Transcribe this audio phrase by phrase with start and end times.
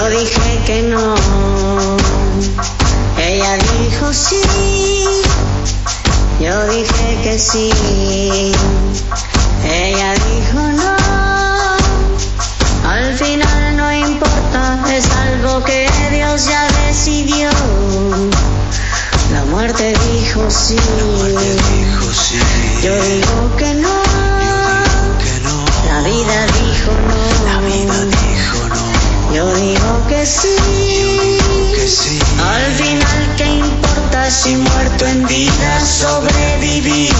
[0.00, 1.14] Yo dije que no,
[3.18, 4.40] ella dijo sí,
[6.40, 7.70] yo dije que sí,
[9.62, 10.96] ella dijo no,
[12.88, 17.50] al final no importa, es algo que Dios ya decidió.
[19.34, 20.76] La muerte dijo sí,
[22.82, 24.02] yo digo que no,
[25.88, 27.20] la vida dijo no.
[29.34, 30.56] Yo digo que sí.
[32.42, 37.12] Al final, ¿qué importa si muerto en vida sobrevivir?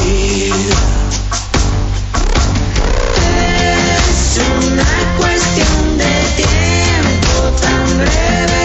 [3.37, 8.60] Es una cuestión de tiempo tan breve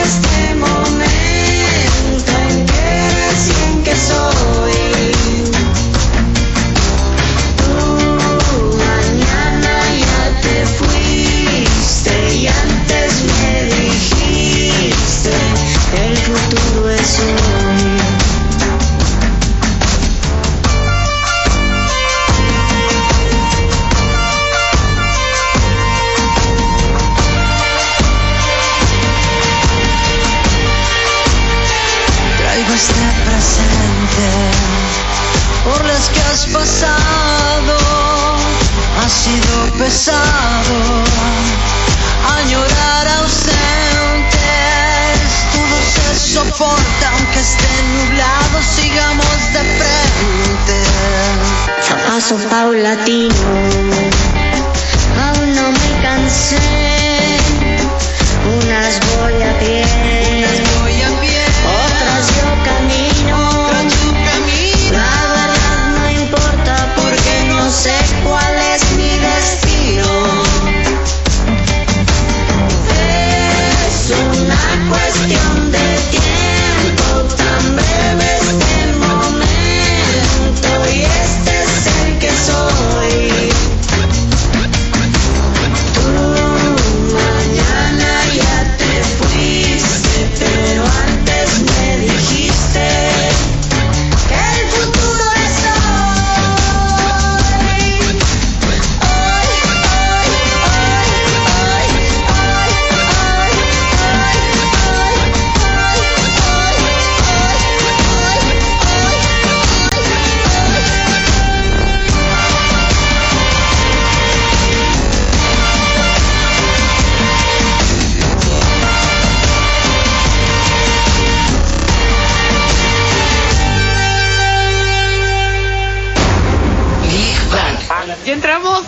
[128.26, 128.82] ¿Ya entramos?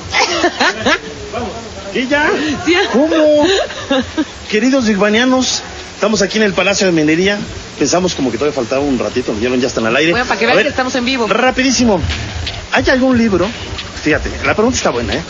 [1.93, 2.31] ¿Qué ya?
[2.65, 2.73] Sí.
[2.91, 3.45] ¿Cómo?
[4.49, 5.61] Queridos bigbanianos,
[5.93, 7.37] estamos aquí en el Palacio de Minería.
[7.77, 10.11] Pensamos como que todavía faltaba un ratito, ya, ya están al aire.
[10.11, 11.27] Bueno, para que vean ver, que estamos en vivo.
[11.27, 12.01] Rapidísimo.
[12.71, 13.47] ¿Hay algún libro?
[14.03, 15.21] Fíjate, la pregunta está buena, ¿eh?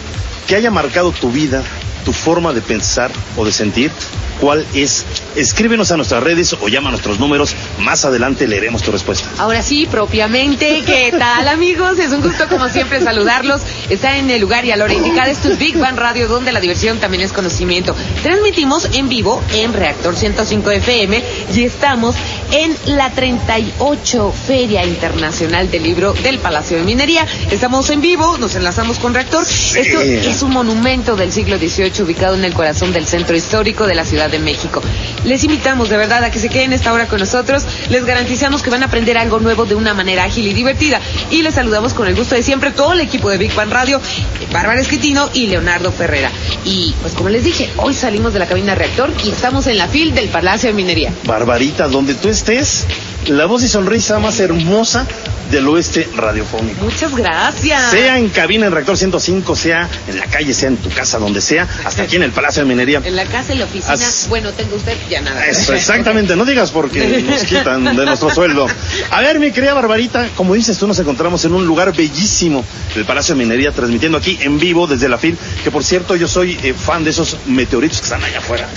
[0.47, 1.61] Que haya marcado tu vida,
[2.05, 3.91] tu forma de pensar o de sentir.
[4.39, 5.05] ¿Cuál es?
[5.35, 7.55] Escríbenos a nuestras redes o llama a nuestros números.
[7.79, 9.27] Más adelante leeremos tu respuesta.
[9.39, 11.97] Ahora sí, propiamente, ¿qué tal amigos?
[11.99, 13.61] Es un gusto como siempre saludarlos.
[13.89, 15.29] Está en el lugar y a la hora indicada.
[15.29, 17.95] Esto es Big Bang Radio, donde la diversión también es conocimiento.
[18.21, 21.23] Transmitimos en vivo en Reactor 105 FM
[21.55, 22.15] y estamos
[22.51, 27.25] en la 38 Feria Internacional del Libro del Palacio de Minería.
[27.49, 29.43] Estamos en vivo, nos enlazamos con Reactor.
[29.43, 33.95] Esto es un monumento del siglo XVIII ubicado en el corazón del centro histórico de
[33.95, 34.81] la Ciudad de México.
[35.23, 37.63] Les invitamos de verdad a que se queden esta hora con nosotros.
[37.89, 40.99] Les garantizamos que van a aprender algo nuevo de una manera ágil y divertida.
[41.31, 44.01] Y les saludamos con el gusto de siempre todo el equipo de Big Bang Radio,
[44.51, 46.29] Bárbara Esquitino y Leonardo Ferrera.
[46.65, 49.87] Y pues como les dije, hoy salimos de la cabina reactor y estamos en la
[49.87, 51.13] fil del Palacio de Minería.
[51.25, 52.85] Barbarita, donde tú estés,
[53.27, 55.05] la voz y sonrisa más hermosa
[55.51, 56.83] del oeste radiofónico.
[56.83, 57.89] Muchas gracias.
[57.91, 61.39] Sea en cabina en Reactor 105, sea en la calle, sea en tu casa, donde
[61.39, 63.01] sea, hasta aquí en el Palacio de Minería.
[63.05, 65.45] En la casa, en la oficina, As- bueno, tengo usted ya nada.
[65.45, 68.67] Eso, exactamente, no digas porque nos quitan de nuestro sueldo.
[69.11, 72.65] A ver, mi querida Barbarita, como dices tú, nos encontramos en un lugar bellísimo,
[72.97, 76.27] el Palacio de Minería, transmitiendo aquí en vivo desde la FIL, que por cierto yo
[76.27, 78.67] soy eh, fan de esos meteoritos que están allá afuera.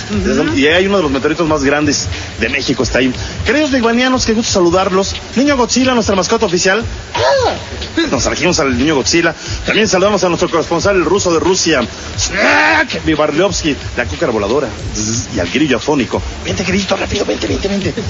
[0.55, 2.07] Y hay uno de los meteoritos más grandes
[2.39, 3.11] de México, está ahí.
[3.45, 5.15] Queridos bigbanianos, qué gusto saludarlos.
[5.35, 6.83] Niño Godzilla, nuestra mascota oficial.
[8.09, 9.35] Nos trajimos al niño Godzilla.
[9.65, 11.81] También saludamos a nuestro corresponsal, el ruso de Rusia,
[12.17, 14.67] Snack, Vivarliovsky, la cúcara voladora
[15.35, 16.21] y al grillo afónico.
[16.43, 17.93] Vente, grillito, rápido, vente, vente, vente.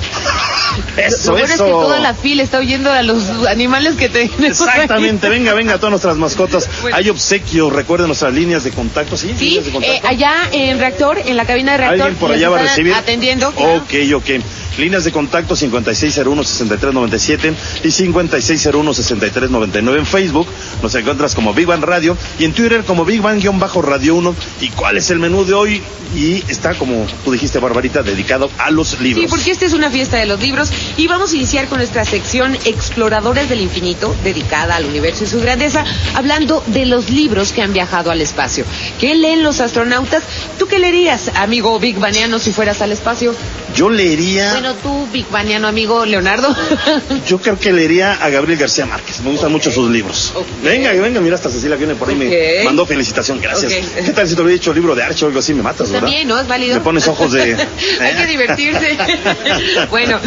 [0.95, 1.65] Eso, Lo bueno es eso.
[1.65, 4.47] que toda la fila está oyendo a los animales que tenemos ahí.
[4.47, 6.69] Exactamente, venga, venga, todas nuestras mascotas.
[6.81, 6.95] Bueno.
[6.95, 9.35] Hay obsequios, recuerden nuestras líneas de contacto, ¿sí?
[9.37, 10.07] Sí, líneas de eh, contacto.
[10.07, 12.01] allá en reactor, en la cabina de reactor.
[12.03, 12.93] ¿Alguien por allá va a recibir?
[12.93, 13.49] Atendiendo.
[13.49, 14.29] Ok, ok.
[14.77, 17.53] Líneas de contacto 5601-6397
[17.83, 20.47] y 5601-6399 en Facebook.
[20.81, 24.35] Nos encuentras como Big Bang Radio y en Twitter como Big Bang-Radio 1.
[24.61, 25.81] ¿Y cuál es el menú de hoy?
[26.15, 29.23] Y está, como tú dijiste, Barbarita, dedicado a los libros.
[29.23, 32.03] Sí, porque esta es una fiesta de los libros y vamos a iniciar con nuestra
[32.03, 37.61] sección Exploradores del Infinito, dedicada al universo y su grandeza, hablando de los libros que
[37.61, 38.65] han viajado al espacio.
[38.99, 40.23] ¿Qué leen los astronautas?
[40.59, 43.33] ¿Tú qué leerías, amigo Big Baniano, si fueras al espacio?
[43.75, 44.60] Yo leería...
[44.61, 46.55] Bueno, tú, Big Baniano, amigo Leonardo.
[47.27, 49.19] Yo creo que leería a Gabriel García Márquez.
[49.21, 50.33] Me gustan mucho sus libros.
[50.35, 50.45] Ok.
[50.61, 52.15] Venga, venga, mira, hasta Cecilia viene por ahí.
[52.15, 53.73] Me mandó felicitación, gracias.
[53.73, 55.55] ¿Qué tal si te hubiera dicho libro de Archo o algo así?
[55.55, 56.05] Me matas, ¿verdad?
[56.05, 56.39] También, ¿no?
[56.39, 56.75] Es válido.
[56.75, 57.57] Me pones ojos de.
[58.01, 58.99] Hay que divertirse.
[59.89, 60.19] bueno,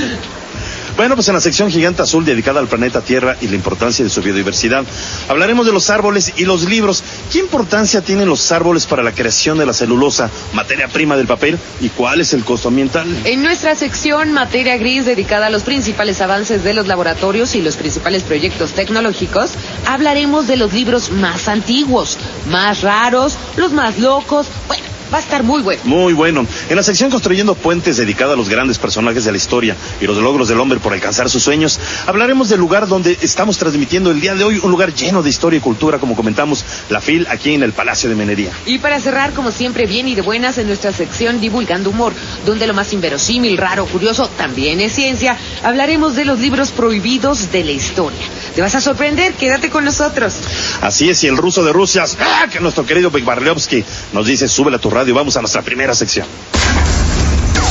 [0.97, 4.11] Bueno, pues en la sección Gigante Azul dedicada al planeta Tierra y la importancia de
[4.11, 4.85] su biodiversidad,
[5.29, 7.03] hablaremos de los árboles y los libros.
[7.33, 11.59] ¿Qué importancia tienen los árboles para la creación de la celulosa, materia prima del papel,
[11.81, 13.09] y cuál es el costo ambiental?
[13.25, 17.75] En nuestra sección Materia Gris, dedicada a los principales avances de los laboratorios y los
[17.75, 19.51] principales proyectos tecnológicos,
[19.87, 22.19] hablaremos de los libros más antiguos,
[22.49, 24.47] más raros, los más locos.
[24.69, 25.81] Bueno, va a estar muy bueno.
[25.85, 26.47] Muy bueno.
[26.69, 30.17] En la sección Construyendo Puentes, dedicada a los grandes personajes de la historia y los
[30.17, 34.35] logros del hombre por alcanzar sus sueños, hablaremos del lugar donde estamos transmitiendo el día
[34.35, 37.63] de hoy, un lugar lleno de historia y cultura, como comentamos, la FIL, aquí en
[37.63, 38.51] el Palacio de Minería.
[38.67, 42.13] Y para cerrar, como siempre, bien y de buenas en nuestra sección Divulgando Humor,
[42.45, 47.65] donde lo más inverosímil, raro, curioso también es ciencia, hablaremos de los libros prohibidos de
[47.65, 48.21] la historia.
[48.55, 50.35] Te vas a sorprender, quédate con nosotros.
[50.83, 52.47] Así es, y el ruso de Rusia, ¡ah!
[52.53, 53.83] que nuestro querido Barliovsky
[54.13, 56.27] nos dice, súbele a tu radio, vamos a nuestra primera sección.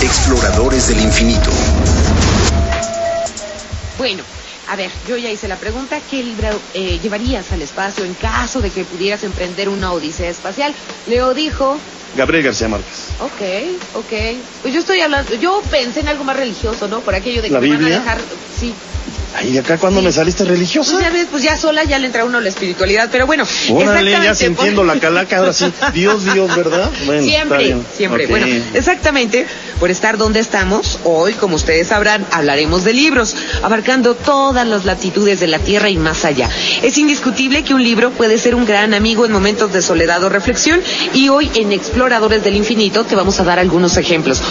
[0.02, 1.52] Exploradores del infinito.
[4.04, 4.26] Bueno,
[4.68, 8.60] a ver, yo ya hice la pregunta, ¿qué libro eh, llevarías al espacio en caso
[8.60, 10.76] de que pudieras emprender una odisea espacial?
[11.06, 11.80] Leo dijo,
[12.14, 13.12] Gabriel García Márquez.
[13.18, 13.42] ok,
[13.94, 14.14] ok,
[14.62, 17.02] pues yo estoy hablando, yo pensé en algo más religioso, ¿no?
[17.02, 18.00] Por aquello de que ¿La me van a Biblia?
[18.00, 18.20] dejar,
[18.54, 18.76] sí.
[19.36, 20.06] Ay, ¿de acá cuando Sí.
[20.06, 20.92] me saliste religiosa?
[20.92, 24.12] Pues ya ves, pues ya sola ya le entra uno la espiritualidad, pero bueno, Órale,
[24.12, 25.66] ya sintiendo por- la calaca, ahora sí.
[25.94, 26.90] Dios, Dios, ¿verdad?
[27.06, 28.28] Bueno, Siempre, siempre.
[28.28, 28.46] Bueno,
[28.76, 29.48] exactamente,
[29.80, 35.40] por estar donde estamos, hoy, como ustedes sabrán, hablaremos de libros, abarcando todas las latitudes
[35.40, 36.50] de la Tierra y más allá.
[36.84, 40.30] Es indiscutible que un libro puede ser un gran amigo en momentos de soledad o
[40.30, 40.80] reflexión,
[41.14, 44.42] y hoy en Exploradores del Infinito te vamos a dar algunos ejemplos.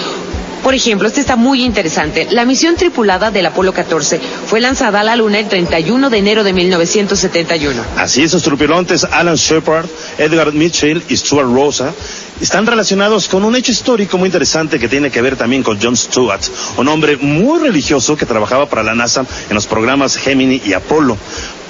[0.62, 2.28] Por ejemplo, este está muy interesante.
[2.30, 6.44] La misión tripulada del Apolo 14 fue lanzada a la Luna el 31 de enero
[6.44, 7.82] de 1971.
[7.96, 9.86] Así es, sus trupilotes Alan Shepard,
[10.18, 11.92] Edgar Mitchell y Stuart Rosa
[12.42, 15.96] están relacionados con un hecho histórico muy interesante que tiene que ver también con John
[15.96, 16.40] Stewart,
[16.76, 21.16] un hombre muy religioso que trabajaba para la NASA en los programas Gemini y Apolo.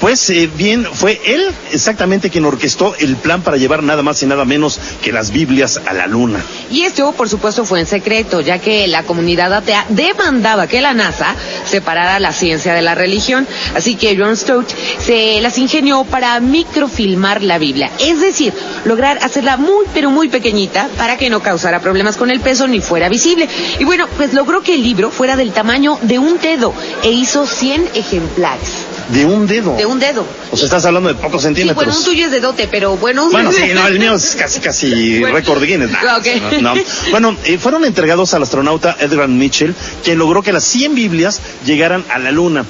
[0.00, 4.26] Pues eh, bien, fue él exactamente quien orquestó el plan para llevar nada más y
[4.26, 6.42] nada menos que las Biblias a la Luna.
[6.72, 10.92] Y esto, por supuesto, fue en secreto, ya que la comunidad atea demandaba que la
[10.92, 11.36] NASA
[11.70, 13.46] separara la ciencia de la religión.
[13.76, 14.66] Así que John Stout
[15.06, 17.88] se las ingenió para microfilmar la Biblia.
[18.00, 18.52] Es decir,
[18.84, 22.80] lograr hacerla muy, pero muy pequeñita para que no causara problemas con el peso ni
[22.80, 23.48] fuera visible.
[23.78, 27.46] Y bueno, pues logró que el libro fuera del tamaño de un dedo e hizo
[27.46, 28.68] 100 ejemplares.
[29.08, 29.76] De un dedo.
[29.76, 30.24] De un dedo.
[30.52, 31.74] O sea, estás hablando de pocos Sí, centímetros.
[31.74, 34.60] bueno, un tuyo es dedote, pero bueno, un- Bueno, sí, no, el mío es casi,
[34.60, 35.36] casi Bueno.
[35.36, 35.90] récord Guinness.
[35.90, 36.26] Nah, Ok.
[36.60, 36.82] no, no.
[37.10, 42.04] Bueno, eh, fueron entregados al astronauta Edgar Mitchell, quien logró que las 100 Biblias llegaran
[42.10, 42.64] a la Luna.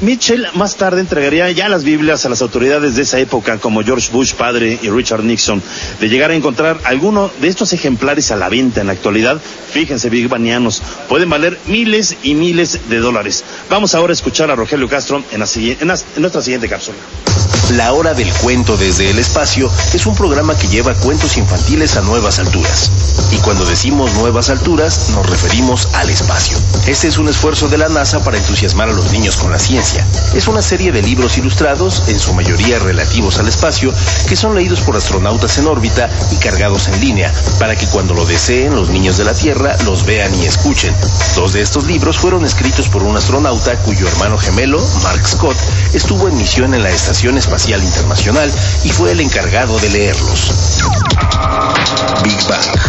[0.00, 4.10] Mitchell más tarde entregaría ya las Biblias a las autoridades de esa época, como George
[4.10, 5.62] Bush padre y Richard Nixon.
[6.00, 9.38] De llegar a encontrar alguno de estos ejemplares a la venta en la actualidad,
[9.72, 13.44] fíjense, Big Banianos, pueden valer miles y miles de dólares.
[13.68, 15.38] Vamos ahora a escuchar a Rogelio Castro en,
[16.16, 16.96] nuestra siguiente cápsula.
[17.76, 22.00] La Hora del Cuento desde el Espacio es un programa que lleva cuentos infantiles a
[22.00, 22.90] nuevas alturas.
[23.30, 26.58] Y cuando decimos nuevas alturas, nos referimos al espacio.
[26.86, 29.89] Este es un esfuerzo de la NASA para entusiasmar a los niños con la ciencia.
[30.34, 33.92] Es una serie de libros ilustrados, en su mayoría relativos al espacio,
[34.28, 38.24] que son leídos por astronautas en órbita y cargados en línea, para que cuando lo
[38.24, 40.94] deseen los niños de la Tierra los vean y escuchen.
[41.34, 45.56] Dos de estos libros fueron escritos por un astronauta cuyo hermano gemelo, Mark Scott,
[45.92, 48.52] estuvo en misión en la Estación Espacial Internacional
[48.84, 50.52] y fue el encargado de leerlos.
[52.22, 52.80] Big Bang.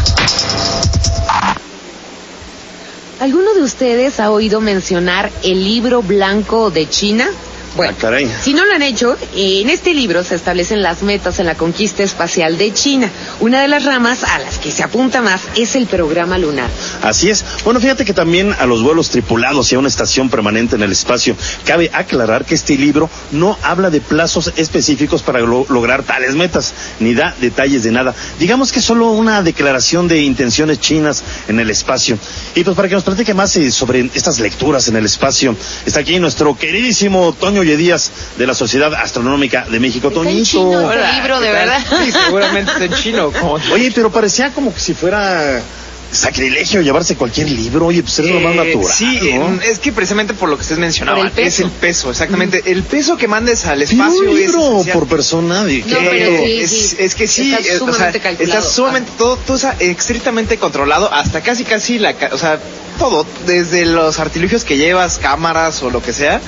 [3.21, 7.29] ¿Alguno de ustedes ha oído mencionar el libro blanco de China?
[7.75, 8.29] Bueno, Ah, caray.
[8.43, 12.03] si no lo han hecho, en este libro se establecen las metas en la conquista
[12.03, 13.09] espacial de China.
[13.39, 16.69] Una de las ramas a las que se apunta más es el programa lunar.
[17.01, 17.45] Así es.
[17.63, 20.91] Bueno, fíjate que también a los vuelos tripulados y a una estación permanente en el
[20.91, 21.35] espacio,
[21.65, 26.73] cabe aclarar que este libro no habla de plazos específicos para lo- lograr tales metas,
[26.99, 28.13] ni da detalles de nada.
[28.39, 32.17] Digamos que es solo una declaración de intenciones chinas en el espacio.
[32.53, 36.01] Y pues para que nos platique más eh, sobre estas lecturas en el espacio, está
[36.01, 40.07] aquí nuestro queridísimo Toño Díaz de la Sociedad Astronómica de México.
[40.09, 40.45] Está en Toñito.
[40.49, 41.79] chino este libro, de verdad.
[42.03, 43.31] Sí, seguramente está en chino.
[43.31, 43.53] Como...
[43.73, 45.61] Oye, pero parecía como que si fuera
[46.11, 47.85] sacrilegio llevarse cualquier libro.
[47.85, 48.93] Oye, pues es lo más Eh, natural.
[48.93, 49.53] Sí, ¿no?
[49.61, 52.63] eh, es que precisamente por lo que ustedes mencionaban, el es el peso, exactamente.
[52.65, 55.63] El peso que mandes al espacio un libro por persona.
[55.63, 56.95] de- No, Eh, pero sí, es, sí.
[56.99, 58.59] es que sí, Está eh, o sea, sumamente calculado.
[58.59, 62.59] está sumamente todo, todo está estrictamente controlado, hasta casi casi la, o sea,
[62.99, 66.41] todo, desde los artilugios que llevas, cámaras o lo que sea,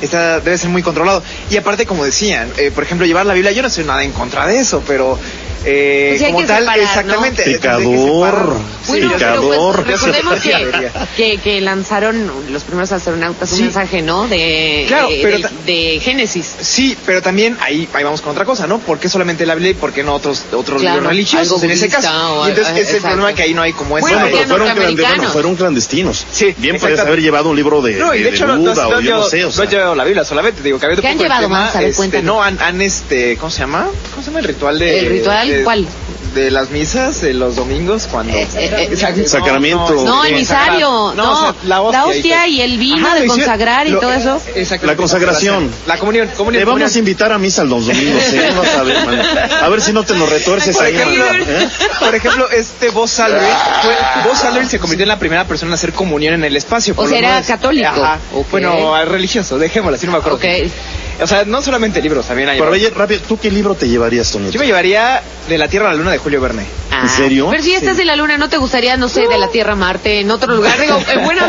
[0.00, 1.22] está, debe ser muy controlado.
[1.50, 4.12] Y aparte, como decían, eh, por ejemplo, llevar la Biblia, yo no sé nada en
[4.12, 5.18] contra de eso, pero
[5.64, 6.82] eh, Pues como tal, separar, ¿no?
[6.84, 7.42] exactamente.
[7.44, 7.68] hay que.
[7.68, 10.92] Bueno, pues, recordemos que, debería.
[11.16, 13.62] que, que lanzaron los primeros astronautas un Sí.
[13.64, 14.26] mensaje, ¿no?
[14.26, 16.50] De, Claro, de, pero de Génesis.
[16.60, 18.78] Sí, pero también ahí, ahí vamos con otra cosa, ¿no?
[18.78, 21.64] ¿Por qué solamente la Biblia y por qué no otros, otros Claro, libros religiosos algo
[21.64, 22.08] en ese caso?
[22.40, 23.90] o- Y entonces ese es el problema que ahí no hay como.
[23.90, 26.24] Bueno, Bueno, pero fueron, bueno, fueron clandestinos.
[26.32, 27.00] Sí, Bien podrías exactamente.
[27.02, 29.16] haber llevado un libro de, No, y de- de de hecho Buda no, o yo
[29.18, 29.44] no sé.
[29.44, 29.66] O no sea.
[29.90, 31.74] Llevado la Biblia solamente, digo, que había ¿Qué han llevado, Manz?
[31.76, 32.24] A ver, cuéntanos.
[32.26, 33.88] No, han, han, este, ¿cómo se llama?
[34.10, 34.98] ¿Cómo se llama el ritual de...
[35.00, 35.86] ¿El ritual de- cuál?
[36.34, 38.32] De las misas, de los domingos, cuando...
[38.32, 39.26] Eh, eh, eh.
[39.26, 40.04] Sacramento.
[40.04, 43.88] No, el Eh, misario, no, o sea, la hostia, y el vino de lo consagrar
[43.88, 44.40] y lo- todo eso.
[44.54, 44.86] Exacto.
[44.86, 45.68] La consagración.
[45.88, 46.60] La comunión, comunión.
[46.60, 48.48] Te vamos a invitar a misa los domingos, ¿eh?
[48.56, 49.20] Vas a ver, man.
[49.60, 51.68] A ver si no te nos retuerces Por ahí, ejemplo, ¿eh?
[51.98, 53.42] por ejemplo, este Aldrin,
[53.82, 53.96] fue,
[54.30, 56.94] Buzz Aldrin se convirtió en la primera persona en hacer comunión en el espacio.
[56.94, 57.88] por O sea, era católico.
[57.88, 58.18] Ajá.
[58.34, 58.46] Ok.
[58.52, 60.18] Bueno, religioso, dejémoslo, así no me.
[60.18, 60.99] Ok.
[61.22, 62.58] O sea, no solamente libros, también hay.
[62.58, 64.52] Pero oye, rápido, ¿tú qué libro te llevarías, Toñito?
[64.52, 66.64] Yo me llevaría de la Tierra a la Luna de Julio Verne.
[66.92, 67.48] Ah, ¿En serio?
[67.50, 68.02] Pero si estás Sí.
[68.02, 70.54] en la luna, ¿no te gustaría, no sé, de la Tierra a Marte, en otro
[70.54, 70.78] lugar?
[70.80, 71.42] Digo, eh, bueno.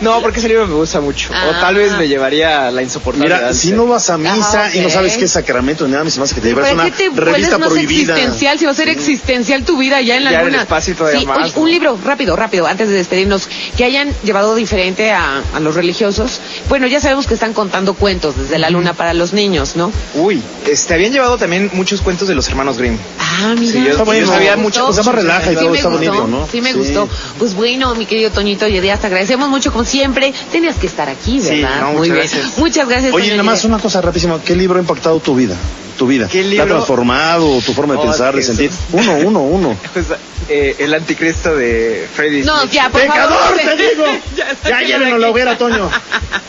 [0.00, 1.30] No, porque ese libro me gusta mucho.
[1.34, 1.48] Ah.
[1.50, 3.34] O tal vez me llevaría a la insoportable.
[3.34, 6.04] Mira, si no vas a misa Ajá, y no sabes qué es sacramento ni nada,
[6.04, 8.12] me hace que te llevas ¿Para una qué te revista más prohibida.
[8.14, 8.58] existencial?
[8.58, 10.62] Si va a ser existencial tu vida ya en la Ya en el luna.
[10.62, 11.60] espacio todavía Sí, más, oye, ¿no?
[11.62, 16.40] Un libro, rápido, rápido, antes de despedirnos, que hayan llevado diferente a, a los religiosos.
[16.68, 19.90] Bueno, ya sabemos que están contando cuentos desde la luna para los niños, ¿no?
[20.14, 22.96] Uy, este, habían llevado también muchos cuentos de los hermanos Grimm.
[23.18, 23.72] Ah, mira.
[23.72, 24.26] Sí, yo- Está bueno.
[24.26, 26.48] sabía mucho- llama relaja y Sí todo, me está gustó, bonito, ¿no?
[26.50, 26.78] Sí me Sí.
[26.78, 27.08] gustó.
[27.38, 30.32] Pues bueno, mi querido Toñito Díaz, te agradecemos mucho como siempre.
[30.52, 31.80] Tenías que estar aquí, Sí, ¿verdad?
[31.80, 32.28] no, Muy muchas bien.
[32.30, 32.58] gracias.
[32.58, 33.12] Muchas gracias.
[33.14, 34.40] Oye, nada más una cosa rapidísima.
[34.42, 35.56] ¿Qué libro ha impactado tu vida?
[35.98, 36.26] Tu vida.
[36.26, 36.66] ¿Qué ¿Te ha libro?
[36.66, 38.70] transformado tu forma de Oh, pensar, de sentir?
[38.92, 39.76] Uno, uno, uno.
[39.92, 40.06] Pues,
[40.48, 42.72] eh, el anticristo de Freddy No, Smith.
[42.72, 43.56] ya, por ¡Pecador, favor.
[43.58, 44.04] te digo!
[44.36, 45.88] Ya, Ya, llévenos la hoguera, Toño.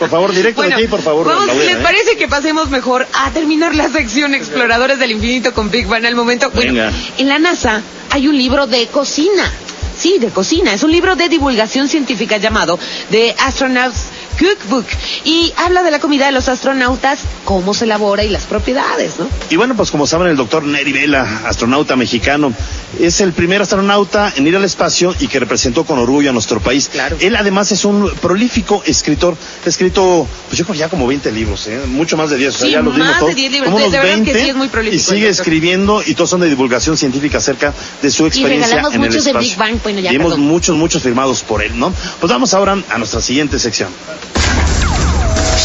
[0.00, 1.26] Por favor, directo Bueno, de ti, por favor.
[1.26, 1.82] vamos, la hoguera, ¿les ¿eh?
[1.82, 6.14] parece que pasemos mejor a terminar la sección Exploradores del Infinito con Big Bang al
[6.14, 6.50] momento?
[6.50, 6.92] Bueno, Venga.
[7.18, 9.52] en la NASA hay un libro de cocina.
[9.98, 10.74] Sí, de cocina.
[10.74, 12.78] Es un libro de divulgación científica llamado
[13.10, 14.86] The Astronauts Cookbook.
[15.24, 19.28] Y habla de la comida de los astronautas, cómo se elabora y las propiedades, ¿no?
[19.50, 22.52] Y bueno, pues como saben, el doctor Neri Vela, astronauta mexicano,
[23.00, 26.60] es el primer astronauta en ir al espacio y que representó con orgullo a nuestro
[26.60, 26.88] país.
[26.88, 27.16] Claro.
[27.20, 29.36] Él además es un prolífico escritor.
[29.64, 31.80] Ha escrito, pues yo creo ya como 20 libros, ¿eh?
[31.88, 32.54] mucho más de 10.
[32.54, 33.34] o sea, Sí, ya los más de todos.
[33.34, 33.70] 10 libros.
[33.70, 36.30] Como unos de verdad que 20, sí es muy prolífico Y sigue escribiendo y todos
[36.30, 37.72] son de divulgación científica acerca
[38.02, 39.50] de su experiencia regalamos en el muchos de espacio.
[39.50, 40.48] Big Bang, bueno, ya, y hemos perdón.
[40.48, 41.92] muchos, muchos firmados por él, ¿no?
[42.18, 43.88] Pues vamos ahora a nuestra siguiente sección.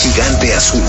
[0.04, 0.84] Gigante azul.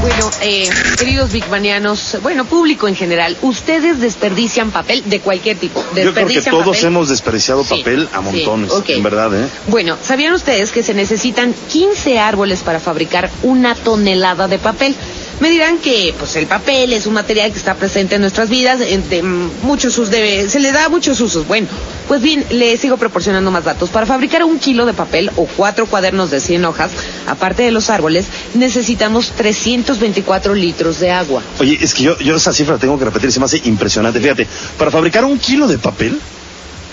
[0.00, 5.80] Bueno, eh, queridos Big Banianos, bueno, público en general, ustedes desperdician papel de cualquier tipo.
[5.94, 6.84] Yo creo que todos papel.
[6.86, 8.88] hemos desperdiciado Sí, papel a sí, montones, ok.
[8.90, 9.48] en verdad, ¿eh?
[9.68, 14.96] Bueno, ¿sabían ustedes que se necesitan 15 árboles para fabricar una tonelada de papel?
[15.40, 18.78] Me dirán que pues el papel es un material que está presente en nuestras vidas,
[18.78, 19.22] de
[19.62, 21.46] muchos usos, se le da muchos usos.
[21.46, 21.68] Bueno,
[22.08, 23.90] pues bien, les sigo proporcionando más datos.
[23.90, 26.90] Para fabricar un kilo de papel o cuatro cuadernos de 100 hojas,
[27.26, 31.42] aparte de los árboles, necesitamos 324 litros de agua.
[31.58, 34.20] Oye, es que yo, yo esa cifra tengo que repetir, se me hace impresionante.
[34.20, 34.46] Fíjate,
[34.78, 36.20] para fabricar un kilo de papel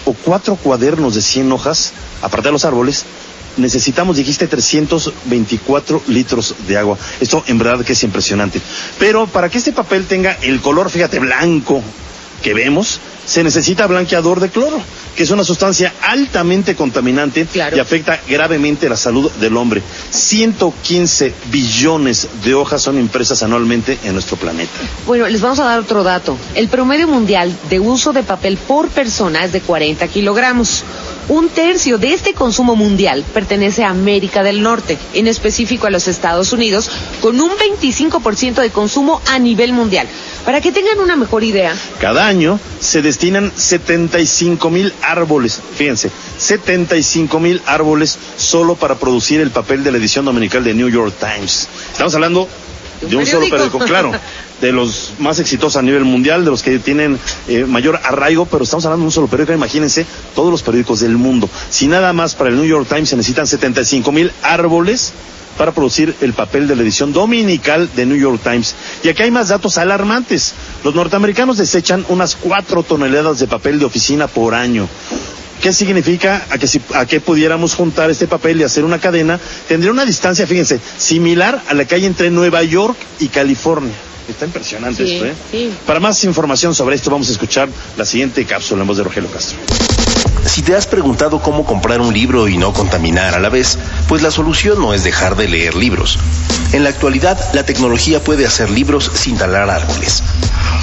[0.06, 3.06] o cuatro cuadernos de 100 hojas, aparte de los árboles,
[3.60, 6.98] necesitamos, dijiste, 324 litros de agua.
[7.20, 8.62] Esto en verdad que es impresionante.
[8.98, 11.84] Pero para que este papel tenga el color, fíjate, blanco
[12.42, 14.82] que vemos, se necesita blanqueador de cloro,
[15.16, 17.78] que es una sustancia altamente contaminante Claro.
[17.78, 19.82] y afecta gravemente la salud del hombre.
[20.10, 24.72] 115 billones de hojas son impresas anualmente en nuestro planeta.
[25.06, 26.38] Bueno, les vamos a dar otro dato.
[26.56, 30.84] El promedio mundial de uso de papel por persona es de 40 kilogramos.
[31.28, 36.08] Un tercio de este consumo mundial pertenece a América del Norte, en específico a los
[36.08, 36.90] Estados Unidos,
[37.22, 40.08] con un 25% de consumo a nivel mundial.
[40.46, 47.40] Para que tengan una mejor idea, Cada año se destinan 75 mil árboles, fíjense, 75
[47.40, 51.68] mil árboles solo para producir el papel de la edición dominical de New York Times.
[51.92, 52.48] Estamos hablando
[53.02, 53.80] De un solo periódico.
[53.80, 54.12] periódico, claro,
[54.62, 58.64] de los más exitosos a nivel mundial, de los que tienen eh, mayor arraigo, pero
[58.64, 60.06] estamos hablando de un solo periódico, imagínense
[60.36, 61.50] todos los periódicos del mundo.
[61.70, 65.14] Si nada más para el New York Times se necesitan 75 mil árboles
[65.60, 68.76] para producir el papel de la edición dominical de New York Times.
[69.04, 70.54] Y aquí hay más datos alarmantes.
[70.86, 74.88] Los norteamericanos desechan unas 4 toneladas de papel de oficina por año.
[75.62, 76.46] ¿Qué significa?
[76.50, 79.38] A que, si, a que pudiéramos juntar este papel y hacer una cadena,
[79.68, 83.92] tendría una distancia, fíjense, similar a la que hay entre Nueva York y California.
[84.30, 85.34] Está impresionante Sí, esto, ¿eh?
[85.52, 85.74] sí.
[85.86, 89.30] Para más información sobre esto, vamos a escuchar la siguiente cápsula en voz de Rogelio
[89.30, 89.58] Castro.
[90.46, 93.78] Si te has preguntado cómo comprar un libro y no contaminar a la vez,
[94.10, 96.18] pues la solución no es dejar de leer libros.
[96.74, 100.24] En la actualidad, la tecnología puede hacer libros sin talar árboles.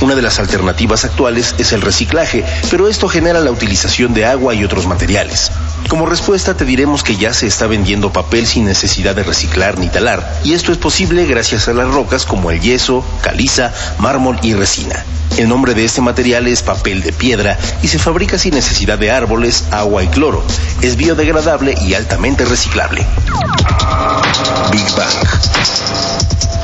[0.00, 4.54] Una de las alternativas actuales es el reciclaje, pero esto genera la utilización de agua
[4.54, 5.50] y otros materiales.
[5.88, 9.88] Como respuesta te diremos que ya se está vendiendo papel sin necesidad de reciclar ni
[9.88, 14.55] talar, y esto es posible gracias a las rocas como el yeso, caliza, mármol y
[14.55, 15.05] resina.
[15.37, 19.11] El nombre de este material es papel de piedra y se fabrica sin necesidad de
[19.11, 20.43] árboles, agua y cloro.
[20.83, 23.07] Es biodegradable y altamente reciclable.
[24.73, 26.55] Big Bang.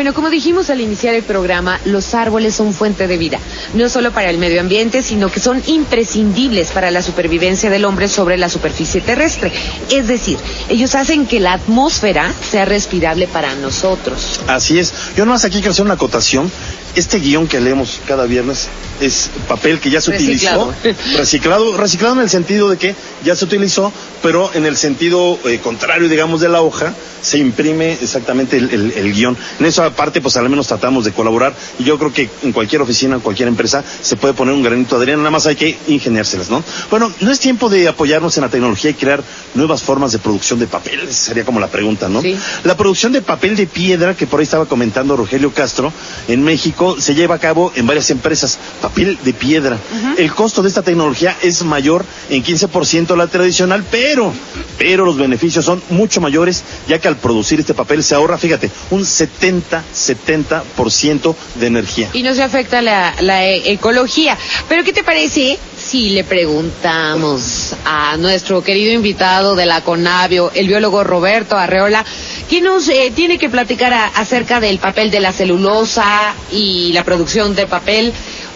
[0.00, 3.38] Bueno, como dijimos al iniciar el programa, los árboles son fuente de vida,
[3.74, 8.08] no solo para el medio ambiente, sino que son imprescindibles para la supervivencia del hombre
[8.08, 9.52] sobre la superficie terrestre.
[9.90, 10.38] Es decir,
[10.70, 14.40] ellos hacen que la atmósfera sea respirable para nosotros.
[14.46, 14.94] Así es.
[15.18, 16.50] Yo nomás aquí quiero hacer una acotación.
[16.96, 18.68] Este guion que leemos cada viernes
[19.00, 20.74] es papel que ya se Reciclado.
[20.80, 20.98] utilizó.
[21.18, 21.76] Reciclado.
[21.76, 26.08] Reciclado en el sentido de que ya se utilizó, pero en el sentido eh, contrario,
[26.08, 29.36] digamos, de la hoja, se imprime exactamente el, el- el guion.
[29.60, 31.54] En parte, pues al menos tratamos de colaborar.
[31.78, 34.98] Y yo creo que en cualquier oficina, en cualquier empresa, se puede poner un granito
[34.98, 35.18] de arena.
[35.18, 36.62] Nada más hay que ingeniárselas, ¿no?
[36.90, 39.22] Bueno, no es tiempo de apoyarnos en la tecnología y crear
[39.54, 41.00] nuevas formas de producción de papel.
[41.00, 42.22] Esa sería como la pregunta, ¿no?
[42.22, 42.36] Sí.
[42.64, 45.92] La producción de papel de piedra, que por ahí estaba comentando Rogelio Castro,
[46.28, 48.58] en México se lleva a cabo en varias empresas.
[48.80, 49.78] Papel de piedra.
[50.16, 54.32] El costo de esta tecnología es mayor en 15% a la tradicional, pero,
[54.78, 58.70] pero los beneficios son mucho mayores, ya que al producir este papel se ahorra, fíjate,
[58.90, 62.08] un 70, 70% de energía.
[62.12, 64.36] Y no se afecta la, la e- ecología.
[64.68, 70.66] Pero ¿qué te parece si le preguntamos a nuestro querido invitado de la Conavio, el
[70.68, 72.04] biólogo Roberto Arreola,
[72.48, 77.04] que nos eh, tiene que platicar a- acerca del papel de la celulosa y la
[77.04, 78.12] producción de papel,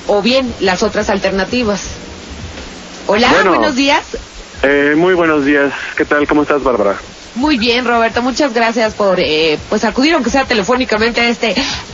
[0.07, 1.83] o bien las otras alternativas?
[3.07, 3.50] Hola, Bueno.
[3.55, 4.03] buenos días.
[4.62, 5.72] Eh, muy buenos días.
[5.96, 6.27] ¿Qué tal?
[6.27, 6.96] ¿Cómo estás, Bárbara?
[7.35, 11.49] Muy bien, Roberto, muchas gracias por eh, pues acudir, aunque sea telefónicamente, a esta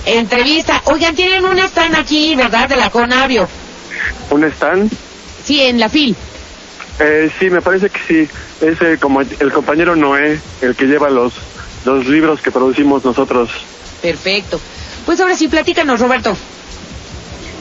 [0.05, 0.83] entrevista.
[0.85, 2.69] Oigan, tienen un stand aquí, ¿verdad?
[2.69, 3.49] De la Conavio.
[4.31, 4.93] ¿Un stand?
[5.45, 6.15] Sí, en la FIL.
[6.99, 8.29] Eh, sí, me parece que sí.
[8.61, 11.33] Es eh, como el compañero Noé el que lleva los,
[11.87, 13.49] los libros que producimos nosotros.
[14.03, 14.61] Perfecto.
[15.07, 16.37] Pues ahora sí, platícanos, Roberto.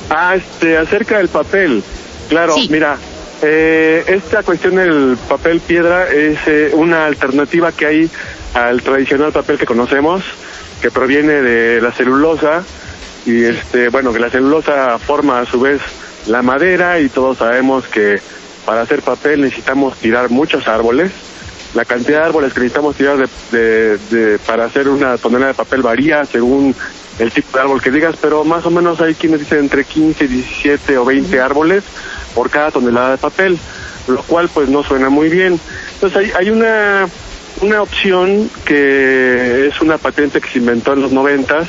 [0.10, 1.82] Ah, este, acerca del papel.
[2.28, 2.68] Claro, Sí.
[2.70, 2.98] mira,
[3.42, 8.10] eh, esta cuestión del papel piedra es eh, una alternativa que hay
[8.54, 10.24] al tradicional papel que conocemos,
[10.82, 12.64] que proviene de la celulosa
[13.26, 15.82] y este, bueno, que la celulosa forma a su vez
[16.28, 18.20] la madera y todos sabemos que
[18.66, 21.12] para hacer papel necesitamos tirar muchos árboles.
[21.76, 25.54] La cantidad de árboles que necesitamos tirar de, de- de- para hacer una tonelada de
[25.58, 26.76] papel varía según
[27.20, 30.28] el tipo de árbol que digas, pero más o menos hay quienes dicen entre 15,
[30.28, 31.84] 17 o 20 árboles
[32.34, 33.60] por cada tonelada de papel,
[34.08, 35.60] lo cual pues no suena muy bien.
[35.94, 37.08] Entonces hay, hay una,
[37.62, 41.68] una opción que es una patente que se inventó en los noventas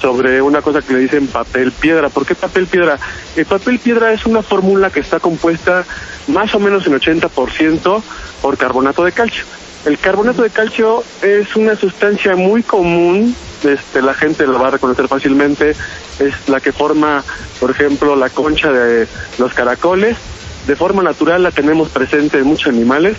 [0.00, 2.08] sobre una cosa que le dicen papel piedra.
[2.08, 2.98] ¿Por qué papel piedra?
[3.36, 5.86] El papel piedra es una fórmula que está compuesta
[6.26, 8.02] más o menos en 80%
[8.42, 9.44] por carbonato de calcio.
[9.86, 14.72] El carbonato de calcio es una sustancia muy común, este, la gente lo va a
[14.72, 15.70] reconocer fácilmente,
[16.18, 17.24] es la que forma,
[17.60, 19.06] por ejemplo, la concha de
[19.38, 20.16] los caracoles
[20.66, 23.16] de forma natural la tenemos presente en muchos animales,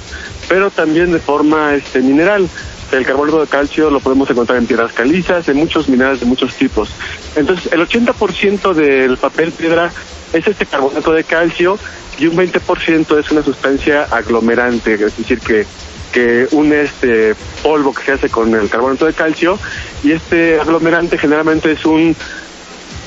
[0.47, 2.47] pero también de forma este, mineral.
[2.91, 6.53] El carbonato de calcio lo podemos encontrar en piedras calizas, en muchos minerales de muchos
[6.53, 6.89] tipos.
[7.35, 9.91] Entonces, el 80% del papel piedra
[10.31, 11.79] es este carbonato de calcio
[12.19, 15.65] y un 20% es una sustancia aglomerante, es decir, que,
[16.13, 19.59] que une este polvo que se hace con el carbonato de calcio
[20.03, 22.15] y este aglomerante generalmente es un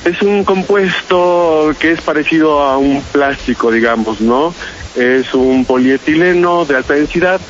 [0.05, 4.53] es un compuesto que es parecido a un plástico, digamos, ¿no?
[4.95, 7.41] Es un polietileno de alta densidad,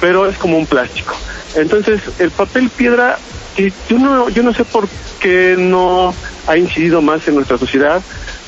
[0.00, 1.14] pero es como un plástico.
[1.54, 3.18] Entonces, el papel piedra,
[3.56, 4.88] yo no, yo no sé por
[5.20, 6.14] qué no
[6.46, 8.02] ha incidido más en nuestra sociedad.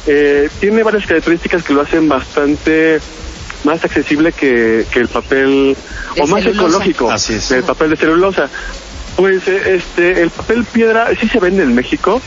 [0.07, 3.01] Eh, tiene varias características que lo hacen bastante
[3.65, 5.77] más accesible que, que el papel,
[6.15, 6.69] De o más celulosa.
[6.69, 7.51] ecológico, Así es.
[7.51, 8.49] el papel de celulosa.
[9.17, 12.21] Pues eh, este, el papel piedra sí se vende en México.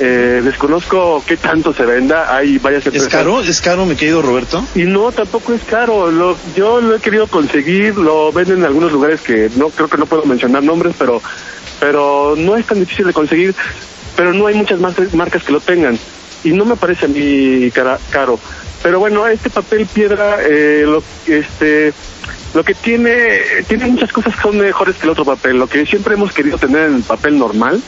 [0.00, 2.34] Eh, desconozco qué tanto se venda.
[2.34, 3.08] Hay varias ¿Es empresas.
[3.12, 3.40] caro?
[3.42, 4.64] ¿Es caro, mi querido Roberto?
[4.74, 6.10] Y no, tampoco es caro.
[6.10, 9.98] Lo, yo lo he querido conseguir, lo venden en algunos lugares que no creo que
[9.98, 11.22] no puedo mencionar nombres, pero
[11.78, 13.54] pero no es tan difícil de conseguir.
[14.16, 15.98] Pero no hay muchas mar- marcas que lo tengan
[16.44, 18.38] y no me parece a mí cara- caro.
[18.82, 21.92] Pero bueno, este papel piedra, eh, lo, este,
[22.54, 25.58] lo que tiene tiene muchas cosas que son mejores que el otro papel.
[25.58, 27.80] Lo que siempre hemos querido tener en el papel normal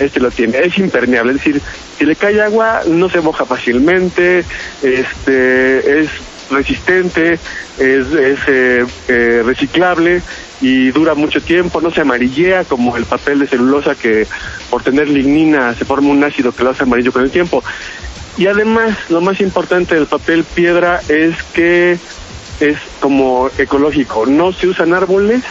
[0.00, 1.60] este lo tiene, es impermeable, es decir,
[1.98, 4.44] si le cae agua no se moja fácilmente,
[4.82, 6.08] este es
[6.50, 7.34] resistente,
[7.78, 10.22] es, es eh, eh, reciclable
[10.62, 14.28] y dura mucho tiempo, no se amarillea como el papel de celulosa que
[14.70, 17.62] por tener lignina se forma un ácido que lo hace amarillo con el tiempo.
[18.38, 21.98] Y además, lo más importante del papel piedra es que
[22.60, 25.42] es como ecológico, no se usan árboles,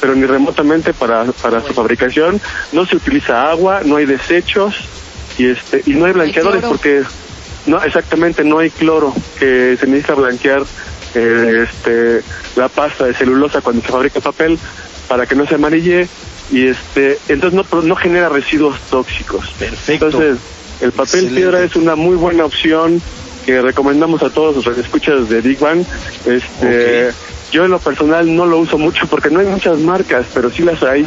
[0.00, 2.40] pero ni remotamente para, para su fabricación.
[2.72, 4.74] No se utiliza agua, no hay desechos
[5.38, 7.04] y este y no hay blanqueadores porque
[7.66, 10.64] no exactamente no hay cloro que se necesita blanquear
[11.18, 12.22] eh, este
[12.56, 14.58] la pasta de celulosa cuando se fabrica papel
[15.08, 16.08] para que no se amarille
[16.50, 19.50] y este entonces no no genera residuos tóxicos.
[19.58, 20.06] Perfecto.
[20.06, 20.38] Entonces
[20.80, 21.36] el papel Excelente.
[21.36, 23.02] piedra es una muy buena opción
[23.44, 25.84] que recomendamos a todos los escuchas de Big Bang.
[26.26, 27.10] Este.
[27.50, 30.62] Yo en lo personal no lo uso mucho porque no hay muchas marcas, pero sí
[30.62, 31.06] las hay.